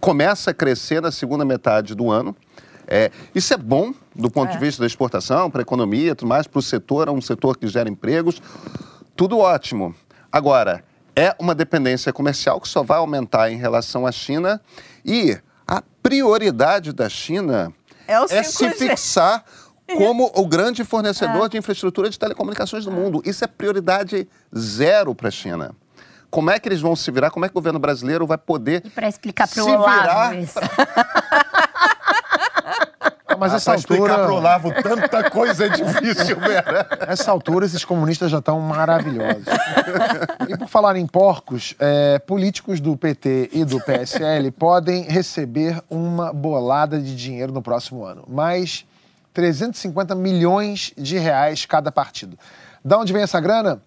[0.00, 2.36] começa a crescer na segunda metade do ano.
[2.86, 4.52] É, isso é bom do ponto é.
[4.52, 7.58] de vista da exportação, para a economia, tudo mais, para o setor, é um setor
[7.58, 8.40] que gera empregos,
[9.14, 9.94] tudo ótimo.
[10.30, 14.60] Agora, é uma dependência comercial que só vai aumentar em relação à China
[15.04, 17.72] e a prioridade da China
[18.06, 19.44] é, é se fixar
[19.94, 21.48] como o grande fornecedor é.
[21.50, 23.22] de infraestrutura de telecomunicações do mundo.
[23.24, 25.74] Isso é prioridade zero para a China.
[26.30, 27.30] Como é que eles vão se virar?
[27.30, 30.58] Como é que o governo brasileiro vai poder para explicar para o Olavo isso?
[33.38, 33.98] Mas essa altura...
[33.98, 36.86] explicar pro Olavo tanta coisa é difícil, Vera.
[37.06, 39.44] Essa altura, esses comunistas já estão maravilhosos.
[40.48, 46.32] e por falar em porcos, é, políticos do PT e do PSL podem receber uma
[46.32, 48.24] bolada de dinheiro no próximo ano.
[48.26, 48.86] Mais
[49.36, 52.38] 350 milhões de reais cada partido.
[52.82, 53.82] Da onde vem essa grana?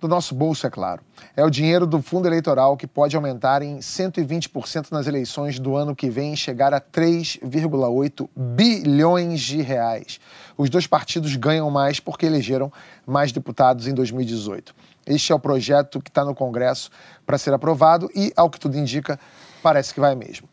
[0.00, 1.00] do nosso bolso, é claro.
[1.34, 5.96] É o dinheiro do fundo eleitoral que pode aumentar em 120% nas eleições do ano
[5.96, 10.20] que vem e chegar a 3,8 bilhões de reais.
[10.58, 12.70] Os dois partidos ganham mais porque elegeram
[13.06, 14.74] mais deputados em 2018.
[15.06, 16.90] Este é o projeto que está no Congresso
[17.24, 19.18] para ser aprovado e, ao que tudo indica,
[19.62, 20.46] parece que vai mesmo.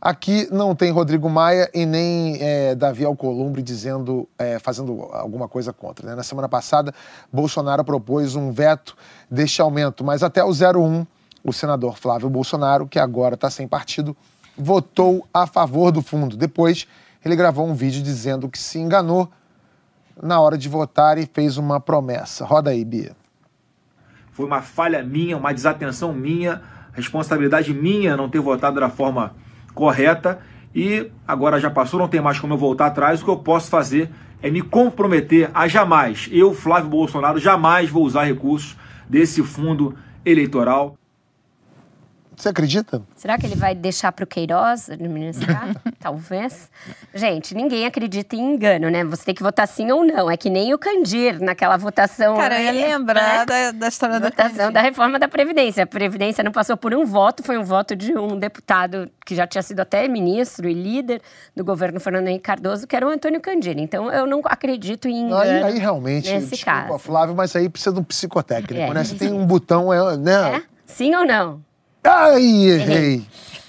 [0.00, 5.72] Aqui não tem Rodrigo Maia e nem é, Davi Alcolumbre dizendo, é, fazendo alguma coisa
[5.72, 6.06] contra.
[6.06, 6.14] Né?
[6.14, 6.92] Na semana passada,
[7.32, 8.96] Bolsonaro propôs um veto
[9.30, 11.06] deste aumento, mas até o 01,
[11.42, 14.16] o senador Flávio Bolsonaro, que agora está sem partido,
[14.56, 16.36] votou a favor do fundo.
[16.36, 16.86] Depois,
[17.24, 19.30] ele gravou um vídeo dizendo que se enganou
[20.22, 22.44] na hora de votar e fez uma promessa.
[22.44, 23.16] Roda aí, Bia.
[24.32, 29.34] Foi uma falha minha, uma desatenção minha, responsabilidade minha não ter votado da forma
[29.76, 30.40] correta
[30.74, 33.20] e agora já passou, não tem mais como eu voltar atrás.
[33.20, 34.10] O que eu posso fazer
[34.42, 38.76] é me comprometer a jamais, eu, Flávio Bolsonaro, jamais vou usar recursos
[39.08, 40.96] desse fundo eleitoral.
[42.36, 43.02] Você acredita?
[43.16, 45.74] Será que ele vai deixar para o Queiroz administrar?
[45.98, 46.70] Talvez.
[47.14, 49.02] Gente, ninguém acredita em engano, né?
[49.04, 50.30] Você tem que votar sim ou não.
[50.30, 52.36] É que nem o Candir naquela votação.
[52.36, 53.46] Cara, eu ia lembrar né?
[53.46, 55.84] da, da história da votação da reforma da Previdência.
[55.84, 59.46] A Previdência não passou por um voto, foi um voto de um deputado que já
[59.46, 61.22] tinha sido até ministro e líder
[61.56, 63.78] do governo Fernando Henrique Cardoso, que era o Antônio Candir.
[63.78, 65.40] Então eu não acredito em engano.
[65.40, 66.98] Aí, aí realmente, nesse desculpa, caso.
[66.98, 68.92] Flávio, mas aí precisa de um psicotécnico, é.
[68.92, 69.04] né?
[69.04, 70.56] Você tem um botão, é, né?
[70.56, 70.62] É?
[70.86, 71.64] Sim ou não?
[72.06, 73.26] Ai, errei.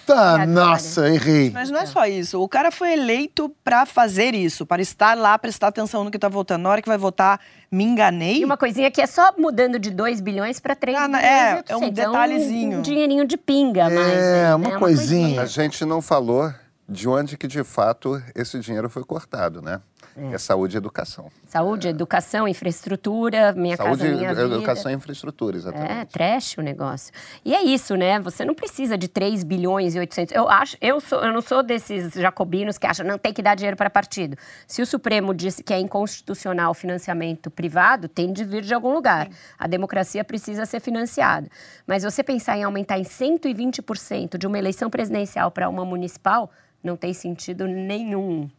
[0.08, 1.52] Tá, nossa, errei.
[1.52, 2.42] Mas não é só isso.
[2.42, 6.30] O cara foi eleito para fazer isso, para estar lá, prestar atenção no que tá
[6.30, 6.64] votando.
[6.64, 8.38] Na hora que vai votar, me enganei.
[8.38, 11.24] E uma coisinha que é só mudando de 2 bilhões para 3 ah, bilhões.
[11.26, 12.74] É, é um detalhezinho.
[12.74, 14.14] É um, um, dinheirinho de pinga, é, mas.
[14.14, 14.78] É, uma, né, coisinha.
[14.78, 15.42] uma coisinha.
[15.42, 16.54] A gente não falou
[16.88, 19.82] de onde que de fato esse dinheiro foi cortado, né?
[20.18, 20.34] É.
[20.34, 21.30] é saúde e educação.
[21.46, 21.92] Saúde, é.
[21.92, 24.56] educação, infraestrutura, minha saúde, casa, minha vida.
[24.56, 25.92] educação e infraestrutura, exatamente.
[25.92, 27.14] É, trash o negócio.
[27.46, 28.20] E é isso, né?
[28.20, 30.36] Você não precisa de 3 bilhões e 800.
[30.36, 33.56] Eu acho, eu, sou, eu não sou desses jacobinos que acham não tem que dar
[33.56, 34.36] dinheiro para partido.
[34.66, 38.94] Se o Supremo disse que é inconstitucional o financiamento privado, tem de vir de algum
[38.94, 39.28] lugar.
[39.28, 39.34] Sim.
[39.60, 41.48] A democracia precisa ser financiada.
[41.86, 46.50] Mas você pensar em aumentar em 120% de uma eleição presidencial para uma municipal,
[46.84, 48.50] não tem sentido nenhum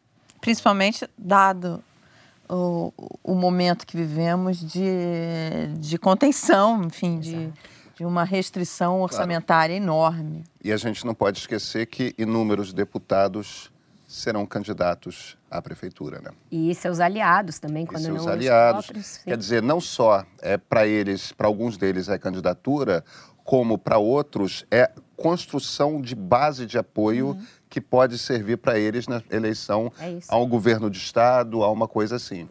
[0.41, 1.83] principalmente dado
[2.49, 4.89] o, o momento que vivemos de,
[5.79, 7.53] de contenção, enfim, de,
[7.95, 9.85] de uma restrição orçamentária claro.
[9.85, 10.45] enorme.
[10.63, 13.71] E a gente não pode esquecer que inúmeros deputados
[14.07, 16.31] serão candidatos à prefeitura, né?
[16.51, 18.87] E seus aliados também, quando e seus não aliados.
[18.87, 23.05] Próprios, Quer dizer, não só é para eles, para alguns deles é candidatura,
[23.45, 27.47] como para outros é construção de base de apoio uhum
[27.79, 31.87] que pode servir para eles na eleição é a um governo de Estado, a uma
[31.87, 32.49] coisa assim.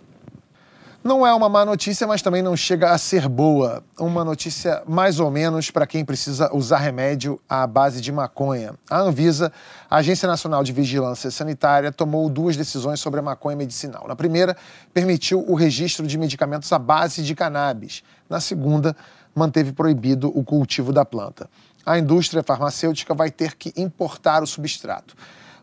[1.03, 3.83] Não é uma má notícia, mas também não chega a ser boa.
[3.99, 8.73] Uma notícia mais ou menos para quem precisa usar remédio à base de maconha.
[8.89, 9.51] A Anvisa,
[9.89, 14.05] a Agência Nacional de Vigilância Sanitária, tomou duas decisões sobre a maconha medicinal.
[14.07, 14.55] Na primeira,
[14.93, 18.03] permitiu o registro de medicamentos à base de cannabis.
[18.29, 18.95] Na segunda,
[19.35, 21.49] manteve proibido o cultivo da planta
[21.87, 25.15] a indústria farmacêutica vai ter que importar o substrato.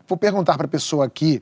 [0.07, 1.41] Vou perguntar para a pessoa aqui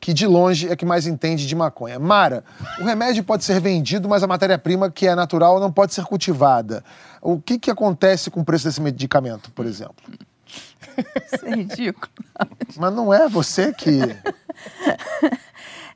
[0.00, 1.96] que de longe é que mais entende de maconha.
[2.00, 2.42] Mara,
[2.80, 6.82] o remédio pode ser vendido, mas a matéria-prima que é natural não pode ser cultivada.
[7.20, 9.94] O que, que acontece com o preço desse medicamento, por exemplo?
[11.32, 12.10] Isso é ridículo.
[12.76, 14.00] Mas não é você que.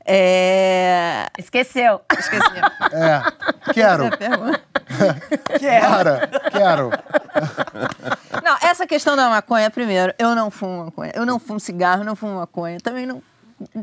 [0.07, 1.27] É...
[1.39, 2.01] Esqueceu.
[2.17, 2.47] Esqueceu.
[2.93, 3.73] É.
[3.73, 4.05] Quero.
[5.59, 5.91] quero.
[5.91, 6.91] Mara, quero.
[8.43, 11.13] Não, essa questão da maconha, primeiro, eu não fumo maconha.
[11.15, 12.79] Eu não fumo cigarro, não fumo maconha.
[12.81, 13.21] Também não.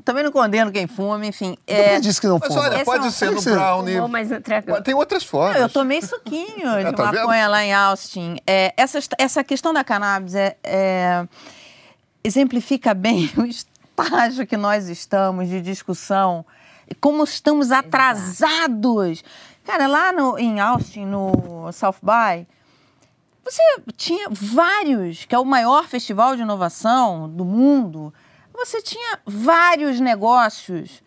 [0.05, 1.57] Também não condeno quem fuma, enfim.
[1.65, 1.99] É...
[1.99, 2.61] disse que não fuma.
[2.61, 3.95] Mas olha, pode ser no brownie.
[3.95, 4.29] Fumou, mas
[4.83, 5.59] Tem outras formas.
[5.59, 7.51] eu tomei suquinho de ah, tá maconha vendo?
[7.51, 8.37] lá em Austin.
[8.45, 11.27] É, essa, essa questão da cannabis é, é,
[12.23, 13.45] exemplifica bem o
[13.93, 16.45] estágio que nós estamos de discussão,
[16.99, 19.23] como estamos atrasados.
[19.63, 22.47] Cara, lá no, em Austin, no South By,
[23.43, 23.61] você
[23.95, 28.13] tinha vários, que é o maior festival de inovação do mundo,
[28.53, 31.03] você tinha vários negócios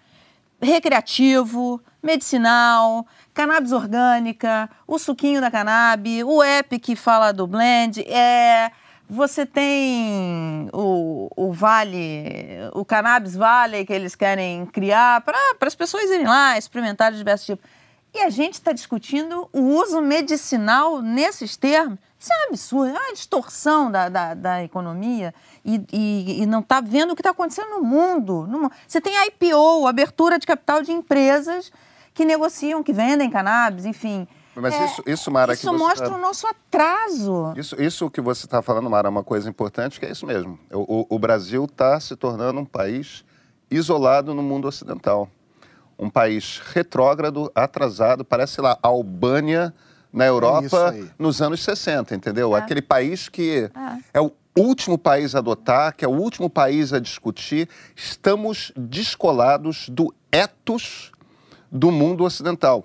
[0.61, 8.71] recreativo, medicinal, cannabis orgânica, o suquinho da cannabis, o app que fala do blend, é,
[9.09, 16.11] você tem o, o Vale, o Cannabis Vale que eles querem criar para as pessoas
[16.11, 17.71] irem lá experimentar de diversos tipos.
[18.13, 21.99] E a gente está discutindo o uso medicinal nesses termos.
[22.19, 26.61] Isso é um absurdo, é uma distorção da, da, da economia e, e, e não
[26.61, 28.47] está vendo o que está acontecendo no mundo.
[28.47, 31.71] No, você tem IPO, abertura de capital de empresas
[32.15, 34.27] que negociam, que vendem cannabis, enfim.
[34.57, 36.17] Mas é, isso, isso, Mara, isso mostra tá...
[36.17, 37.53] o nosso atraso.
[37.57, 40.59] Isso, isso que você está falando, Mara, é uma coisa importante, que é isso mesmo.
[40.73, 43.25] O, o, o Brasil está se tornando um país
[43.71, 45.29] isolado no mundo ocidental.
[45.99, 49.75] Um país retrógrado, atrasado, parece lá, a Albânia
[50.13, 52.57] na Europa é nos anos 60, entendeu?
[52.57, 52.59] É.
[52.59, 53.71] Aquele país que
[54.13, 54.19] é.
[54.19, 57.69] é o último país a adotar, que é o último país a discutir.
[57.95, 61.13] Estamos descolados do ethos
[61.71, 62.85] do mundo ocidental.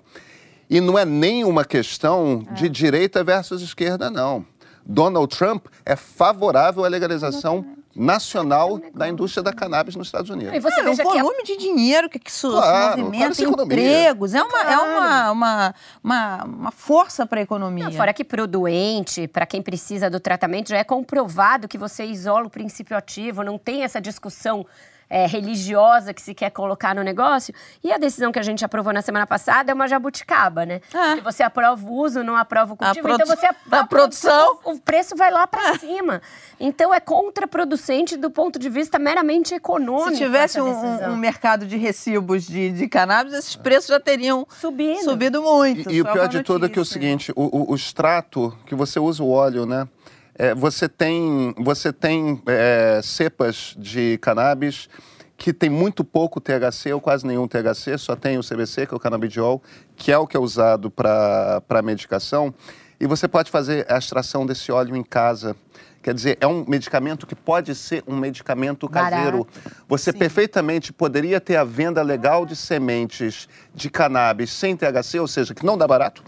[0.72, 2.54] E não é nem uma questão é.
[2.54, 4.42] de direita versus esquerda, não.
[4.86, 7.62] Donald Trump é favorável à legalização
[7.94, 10.54] nacional da indústria da cannabis nos Estados Unidos.
[10.54, 14.62] E você é, veja o volume de dinheiro que isso claro, movimenta, empregos, é uma,
[14.62, 17.84] é uma, uma, uma, uma força para a economia.
[17.84, 21.76] Não, fora que para o doente, para quem precisa do tratamento, já é comprovado que
[21.76, 24.64] você isola o princípio ativo, não tem essa discussão
[25.12, 27.52] é, religiosa que se quer colocar no negócio.
[27.84, 30.80] E a decisão que a gente aprovou na semana passada é uma jabuticaba, né?
[30.94, 31.16] É.
[31.16, 33.06] Que você aprova o uso, não aprova o cultivo.
[33.06, 34.58] A então você a, a produção.
[34.64, 36.22] O, o preço vai lá para cima.
[36.58, 40.12] Então é contraproducente do ponto de vista meramente econômico.
[40.12, 45.02] Se tivesse um, um, mercado de recibos de, de cannabis, esses preços já teriam subido,
[45.02, 45.90] subido muito.
[45.90, 48.56] E, e o pior de tudo é que é o seguinte: o, o, o extrato
[48.64, 49.86] que você usa o óleo, né?
[50.34, 54.88] É, você tem, você tem é, cepas de cannabis
[55.36, 58.96] que tem muito pouco THC ou quase nenhum THC, só tem o CBC, que é
[58.96, 59.60] o canabidiol,
[59.96, 62.54] que é o que é usado para medicação.
[63.00, 65.56] E você pode fazer a extração desse óleo em casa.
[66.00, 69.44] Quer dizer, é um medicamento que pode ser um medicamento caseiro.
[69.44, 69.84] Barato.
[69.88, 70.18] Você Sim.
[70.18, 75.66] perfeitamente poderia ter a venda legal de sementes de cannabis sem THC, ou seja, que
[75.66, 76.22] não dá barato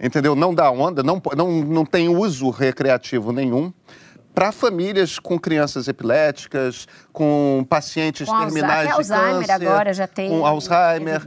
[0.00, 0.34] entendeu?
[0.34, 3.72] Não dá onda, não, não, não tem uso recreativo nenhum
[4.34, 10.30] para famílias com crianças epiléticas, com pacientes com terminais de Alzheimer câncer, agora já tem
[10.30, 11.22] com Alzheimer,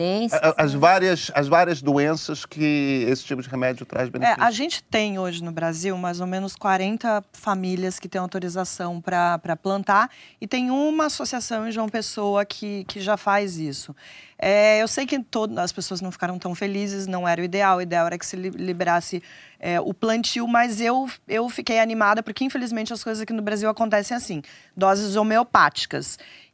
[0.57, 4.41] as várias as várias doenças que esse tipo de remédio traz benefício.
[4.41, 9.01] É, a gente tem hoje no Brasil mais ou menos 40 famílias que têm autorização
[9.01, 10.09] para plantar
[10.39, 13.95] e tem uma associação em João Pessoa que, que já faz isso.
[14.45, 17.77] É, eu sei que todo, as pessoas não ficaram tão felizes, não era o ideal.
[17.77, 19.23] O ideal era que se liberasse
[19.57, 23.69] é, o plantio, mas eu, eu fiquei animada porque, infelizmente, as coisas aqui no Brasil
[23.69, 24.41] acontecem assim
[24.75, 25.82] doses homeopáticas.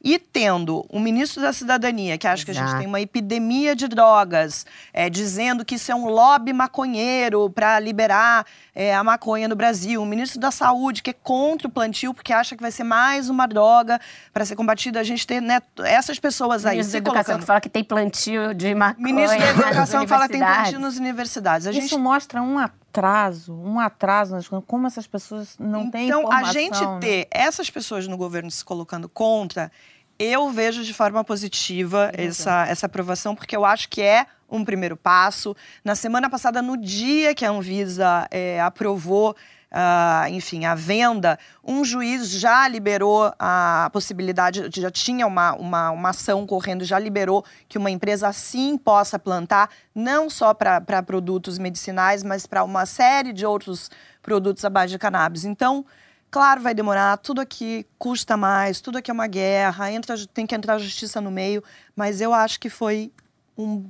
[0.01, 2.45] E tendo um ministro da Cidadania que acha Exato.
[2.45, 6.53] que a gente tem uma epidemia de drogas, é, dizendo que isso é um lobby
[6.53, 11.67] maconheiro para liberar é, a maconha no Brasil, um ministro da Saúde que é contra
[11.67, 13.99] o plantio porque acha que vai ser mais uma droga
[14.31, 16.77] para ser combatida, a gente tem né, essas pessoas aí.
[16.77, 17.39] Ministro da Educação colocando.
[17.41, 19.03] que fala que tem plantio de maconha.
[19.03, 21.67] Ministro da Educação fala que tem plantio nas universidades.
[21.67, 21.87] A gente...
[21.87, 22.57] Isso mostra um
[22.99, 26.39] atraso, um atraso nas como essas pessoas não então, têm informação.
[26.39, 26.99] Então, a gente né?
[26.99, 29.71] ter essas pessoas no governo se colocando contra,
[30.17, 34.97] eu vejo de forma positiva essa, essa aprovação, porque eu acho que é um primeiro
[34.97, 35.55] passo.
[35.83, 39.35] Na semana passada, no dia que a Anvisa é, aprovou
[39.71, 46.09] Uh, enfim, a venda, um juiz já liberou a possibilidade, já tinha uma, uma, uma
[46.09, 52.23] ação correndo, já liberou que uma empresa assim possa plantar, não só para produtos medicinais,
[52.23, 53.91] mas para uma série de outros
[54.23, 55.45] produtos à base de cannabis.
[55.45, 55.85] Então,
[56.31, 60.55] claro, vai demorar, tudo aqui custa mais, tudo aqui é uma guerra, entra, tem que
[60.55, 61.63] entrar a justiça no meio,
[61.95, 63.11] mas eu acho que foi
[63.55, 63.85] um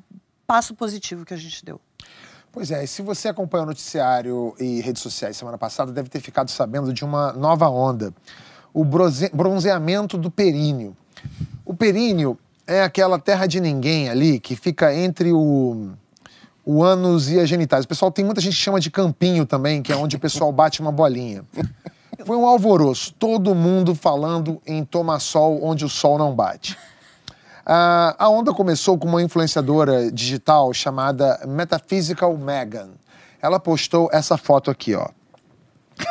[0.46, 1.80] passo positivo que a gente deu.
[2.52, 6.20] Pois é, e se você acompanhou o noticiário e redes sociais semana passada, deve ter
[6.20, 8.12] ficado sabendo de uma nova onda:
[8.74, 10.97] o bronzeamento do períneo.
[11.64, 15.91] O períneo é aquela terra de ninguém ali que fica entre o,
[16.66, 17.86] o ânus e as genitais.
[17.86, 20.52] O pessoal tem muita gente que chama de campinho também, que é onde o pessoal
[20.52, 21.43] bate uma bolinha.
[22.26, 26.78] Foi um alvoroço, todo mundo falando em tomar sol onde o sol não bate.
[27.70, 32.89] Uh, a onda começou com uma influenciadora digital chamada Metaphysical Megan.
[33.39, 35.07] Ela postou essa foto aqui, ó.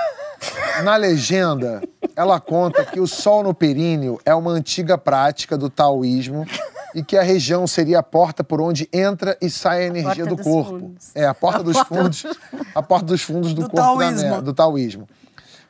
[0.85, 1.83] Na legenda,
[2.15, 6.47] ela conta que o sol no períneo é uma antiga prática do taoísmo
[6.95, 10.29] e que a região seria a porta por onde entra e sai a energia a
[10.29, 10.79] do corpo.
[10.79, 11.11] Fundos.
[11.13, 11.95] É, a porta a dos porta...
[11.97, 12.27] fundos,
[12.73, 14.31] a porta dos fundos do, do corpo taoísmo.
[14.31, 15.09] Da, do taoísmo.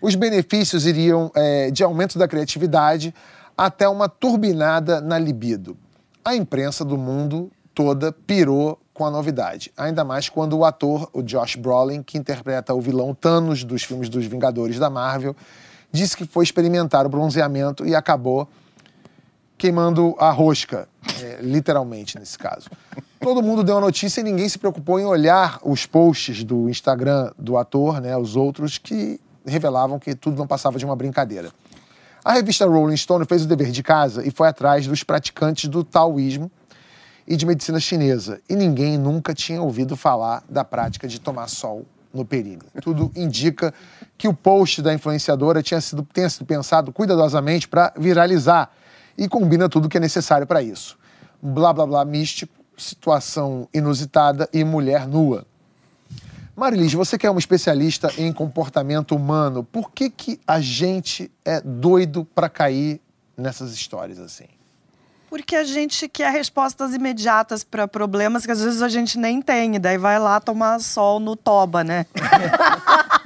[0.03, 3.15] Os benefícios iriam é, de aumento da criatividade,
[3.59, 5.77] até uma turbinada na libido.
[6.25, 11.23] A imprensa do mundo toda pirou com a novidade, ainda mais quando o ator, o
[11.23, 15.35] Josh Brolin, que interpreta o vilão Thanos dos filmes dos Vingadores da Marvel,
[15.91, 18.49] disse que foi experimentar o bronzeamento e acabou
[19.57, 20.89] queimando a rosca,
[21.21, 22.71] é, literalmente nesse caso.
[23.21, 27.33] Todo mundo deu a notícia e ninguém se preocupou em olhar os posts do Instagram
[27.37, 31.51] do ator, né, os outros que revelavam que tudo não passava de uma brincadeira.
[32.25, 35.85] A revista Rolling Stone fez o dever de casa e foi atrás dos praticantes do
[35.85, 36.51] taoísmo
[37.27, 38.41] e de medicina chinesa.
[38.49, 42.67] E ninguém nunca tinha ouvido falar da prática de tomar sol no períneo.
[42.83, 43.73] Tudo indica
[44.17, 48.71] que o post da influenciadora tinha sido, tenha sido pensado cuidadosamente para viralizar
[49.17, 50.99] e combina tudo que é necessário para isso.
[51.41, 55.47] Blá blá blá místico, situação inusitada e mulher nua.
[56.59, 61.61] Marilis, você que é uma especialista em comportamento humano, por que, que a gente é
[61.61, 63.01] doido para cair
[63.37, 64.47] nessas histórias assim?
[65.31, 69.77] Porque a gente quer respostas imediatas para problemas que às vezes a gente nem tem,
[69.77, 72.07] e daí vai lá tomar sol no toba, né?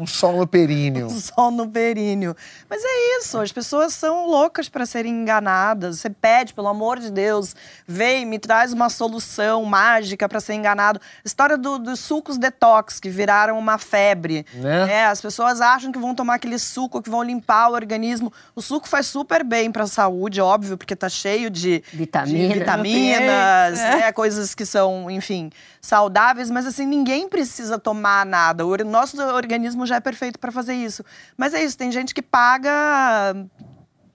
[0.00, 1.06] Um sol no períneo.
[1.10, 2.34] Um sol no períneo.
[2.68, 5.98] Mas é isso, as pessoas são loucas para serem enganadas.
[5.98, 7.54] Você pede, pelo amor de Deus,
[7.86, 11.00] vem, me traz uma solução mágica para ser enganado.
[11.24, 14.46] História do, dos sucos detox, que viraram uma febre.
[14.54, 14.90] Né?
[14.90, 18.32] É, as pessoas acham que vão tomar aquele suco, que vão limpar o organismo.
[18.54, 22.58] O suco faz super bem para a saúde, óbvio, porque tá cheio de, Vitamina, de
[22.60, 24.12] vitaminas, né?
[24.12, 26.50] coisas que são, enfim, saudáveis.
[26.50, 28.66] Mas assim, ninguém precisa tomar nada.
[28.66, 31.04] O nosso organismo já é perfeito para fazer isso.
[31.36, 33.34] Mas é isso, tem gente que paga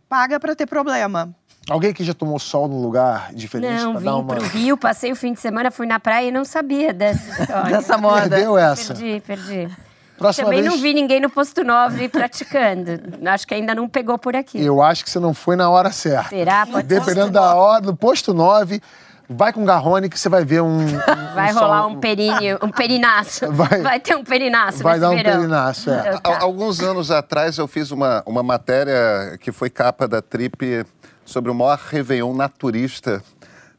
[0.07, 1.35] paga para ter problema.
[1.69, 3.83] Alguém que já tomou sol num lugar diferente?
[3.83, 4.23] Não, vim uma...
[4.23, 7.71] pro Rio, passei o fim de semana, fui na praia e não sabia dessa história.
[7.77, 8.29] dessa moda.
[8.29, 8.93] Perdeu essa?
[8.93, 9.69] Perdi, perdi.
[10.17, 10.71] Próxima Também vez...
[10.73, 12.91] não vi ninguém no posto 9 praticando.
[13.27, 14.63] acho que ainda não pegou por aqui.
[14.63, 16.29] Eu acho que você não foi na hora certa.
[16.29, 16.65] Será?
[16.65, 18.81] Pode Dependendo da hora, no posto 9,
[19.29, 20.79] Vai com Garrone que você vai ver um.
[20.85, 21.91] um vai um rolar sol...
[21.91, 23.51] um perinho, um perinaço.
[23.55, 25.31] Vai, vai ter um perinaço Vai dar um verão.
[25.33, 26.17] perinaço, é.
[26.17, 26.39] Tá.
[26.41, 30.85] Alguns anos atrás eu fiz uma, uma matéria que foi capa da Trip
[31.23, 33.23] sobre o maior Réveillon naturista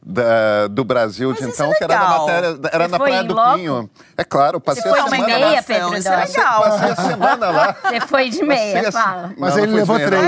[0.07, 3.33] da, do Brasil Mas de então, é que era na matéria, era na Praia do
[3.35, 3.55] loco?
[3.57, 3.89] Pinho.
[4.15, 5.63] É claro, passei Você foi a de semana meia, lá.
[5.63, 5.97] Pedro?
[5.97, 6.61] Isso é legal.
[6.63, 7.75] Passei a semana lá.
[7.83, 9.33] Você foi de meia, fala.
[9.37, 10.23] Mas Não, ele não levou três.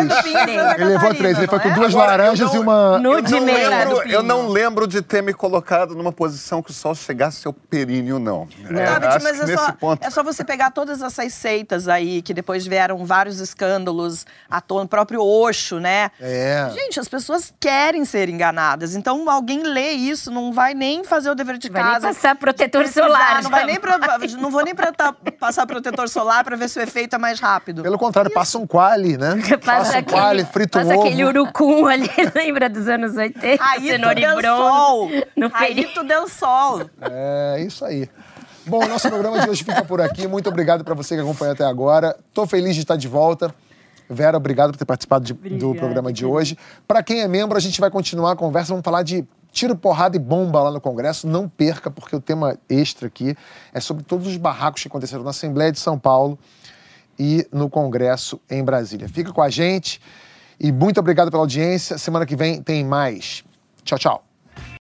[0.75, 1.37] Ele levou três.
[1.37, 3.01] Ele foi com Catarina, duas Agora, laranjas não- e uma.
[3.03, 3.69] Eu de não, meia.
[3.69, 7.47] lembro, do eu não lembro de ter me colocado numa posição que o sol chegasse
[7.47, 8.47] ao períneo, não.
[8.69, 10.05] É, Beth, acho mas é nesse só, ponto...
[10.05, 14.83] é só você pegar todas essas seitas aí, que depois vieram vários escândalos à tona,
[14.83, 16.11] o próprio Osho, né?
[16.19, 16.69] É.
[16.73, 18.95] Gente, as pessoas querem ser enganadas.
[18.95, 22.07] Então, alguém lê isso, não vai nem fazer o dever de Vai casa.
[22.07, 23.43] passar protetor Precisar, solar.
[23.43, 23.65] Não, vai já.
[23.67, 23.99] nem pra-
[24.39, 27.39] não vou nem pra tá- passar protetor solar para ver se o efeito é mais
[27.39, 27.81] rápido.
[27.83, 29.35] Pelo contrário, passa um quali, né?
[29.63, 31.05] Passa um quali, frita um passa ovo.
[31.07, 33.63] aquele urucum ali, lembra dos anos 80?
[33.63, 34.41] Aí tu e deu bronze.
[34.47, 35.09] sol.
[35.35, 36.81] No Aí tu deu sol.
[37.01, 38.09] É, isso aí.
[38.65, 40.27] Bom, o nosso programa de hoje fica por aqui.
[40.27, 42.15] Muito obrigado para você que acompanhou até agora.
[42.33, 43.53] Tô feliz de estar de volta.
[44.11, 46.57] Vera, obrigado por ter participado de- do programa de hoje.
[46.87, 48.69] Para quem é membro, a gente vai continuar a conversa.
[48.69, 51.27] Vamos falar de tiro, porrada e bomba lá no Congresso.
[51.27, 53.35] Não perca, porque o tema extra aqui
[53.73, 56.37] é sobre todos os barracos que aconteceram na Assembleia de São Paulo
[57.17, 59.09] e no Congresso em Brasília.
[59.09, 60.01] Fica com a gente
[60.59, 61.97] e muito obrigado pela audiência.
[61.97, 63.43] Semana que vem tem mais.
[63.83, 64.28] Tchau, tchau.